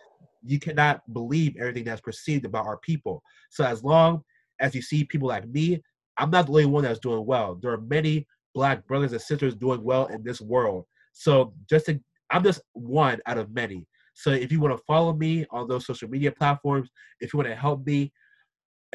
[0.44, 3.22] you cannot believe everything that's perceived about our people.
[3.50, 4.24] So as long
[4.60, 5.82] as you see people like me,
[6.18, 7.60] I'm not the only one that's doing well.
[7.62, 10.86] There are many black brothers and sisters doing well in this world.
[11.14, 12.00] So just to,
[12.32, 13.88] I'm just one out of many.
[14.14, 17.50] So if you want to follow me on those social media platforms, if you want
[17.50, 18.12] to help me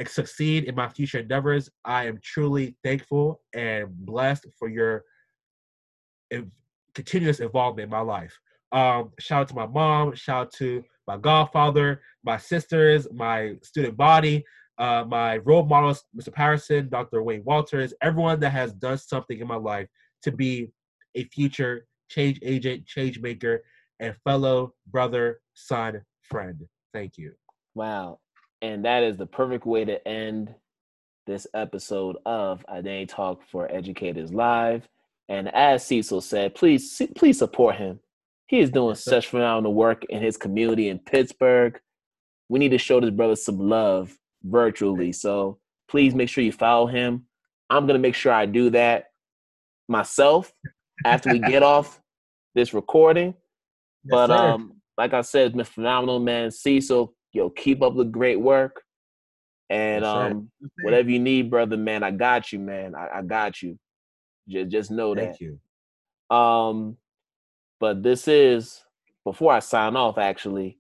[0.07, 5.05] succeed in my future endeavors, I am truly thankful and blessed for your
[6.95, 8.37] continuous involvement in my life.
[8.73, 10.15] Um, shout out to my mom.
[10.15, 14.45] Shout out to my godfather, my sisters, my student body,
[14.79, 16.33] uh, my role models, Mr.
[16.33, 17.23] Patterson, Dr.
[17.23, 19.89] Wayne Walters, everyone that has done something in my life
[20.23, 20.69] to be
[21.15, 23.63] a future change agent, change maker,
[24.01, 26.67] and fellow brother, son, friend.
[26.93, 27.33] Thank you.
[27.75, 28.19] Wow.
[28.61, 30.55] And that is the perfect way to end
[31.27, 34.89] this episode of Identity Talk for Educators Live.
[35.29, 38.01] And as Cecil said, please please support him.
[38.53, 41.81] He is doing such phenomenal work in his community in Pittsburgh.
[42.51, 45.13] We need to show this brother some love virtually.
[45.13, 47.25] So please make sure you follow him.
[47.71, 49.07] I'm gonna make sure I do that
[49.89, 50.53] myself
[51.07, 51.99] after we get off
[52.55, 53.29] this recording.
[54.05, 54.37] Yes, but sir.
[54.37, 55.69] um, like I said, Mr.
[55.69, 58.83] Phenomenal Man Cecil, yo, keep up the great work.
[59.71, 60.51] And yes, um,
[60.83, 62.95] whatever you need, brother, man, I got you, man.
[62.95, 63.79] I, I got you.
[64.47, 65.41] Just just know Thank that.
[65.41, 66.37] you.
[66.37, 66.99] Um,
[67.83, 68.85] but this is
[69.25, 70.17] before I sign off.
[70.17, 70.79] Actually,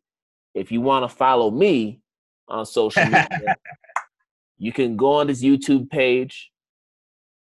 [0.54, 2.00] if you want to follow me
[2.46, 3.56] on social media,
[4.58, 6.52] you can go on this YouTube page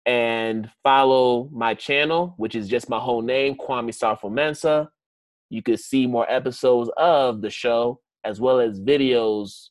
[0.05, 4.89] and follow my channel, which is just my whole name, Kwame Sarfo Mensah.
[5.49, 9.69] You can see more episodes of the show as well as videos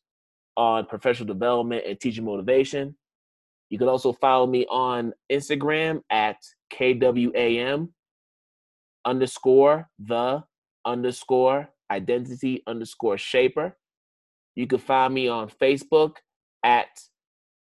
[0.55, 2.95] on professional development and teacher motivation.
[3.69, 6.37] You can also follow me on Instagram at
[6.71, 7.89] KWAM
[9.05, 10.43] underscore the
[10.85, 13.77] underscore identity underscore shaper.
[14.55, 16.17] You can find me on Facebook
[16.63, 16.87] at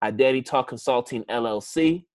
[0.04, 2.06] Identity Talk Consulting LLC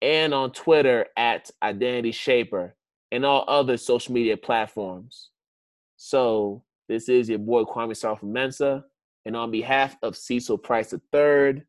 [0.00, 2.74] and on Twitter at Identity Shaper
[3.10, 5.30] and all other social media platforms.
[5.96, 8.84] So this is your boy Kwame Sarfo Mensah.
[9.26, 11.62] And on behalf of Cecil Price III,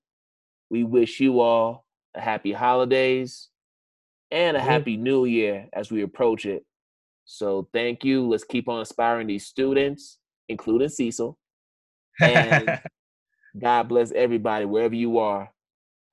[0.70, 3.50] we wish you all a happy holidays
[4.32, 4.70] and a mm-hmm.
[4.70, 6.64] happy new year as we approach it.
[7.26, 8.28] So thank you.
[8.28, 10.18] Let's keep on inspiring these students,
[10.48, 11.38] including Cecil.
[12.22, 12.82] And
[13.62, 15.52] God bless everybody wherever you are.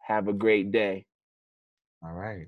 [0.03, 1.07] Have a great day.
[2.03, 2.47] All right.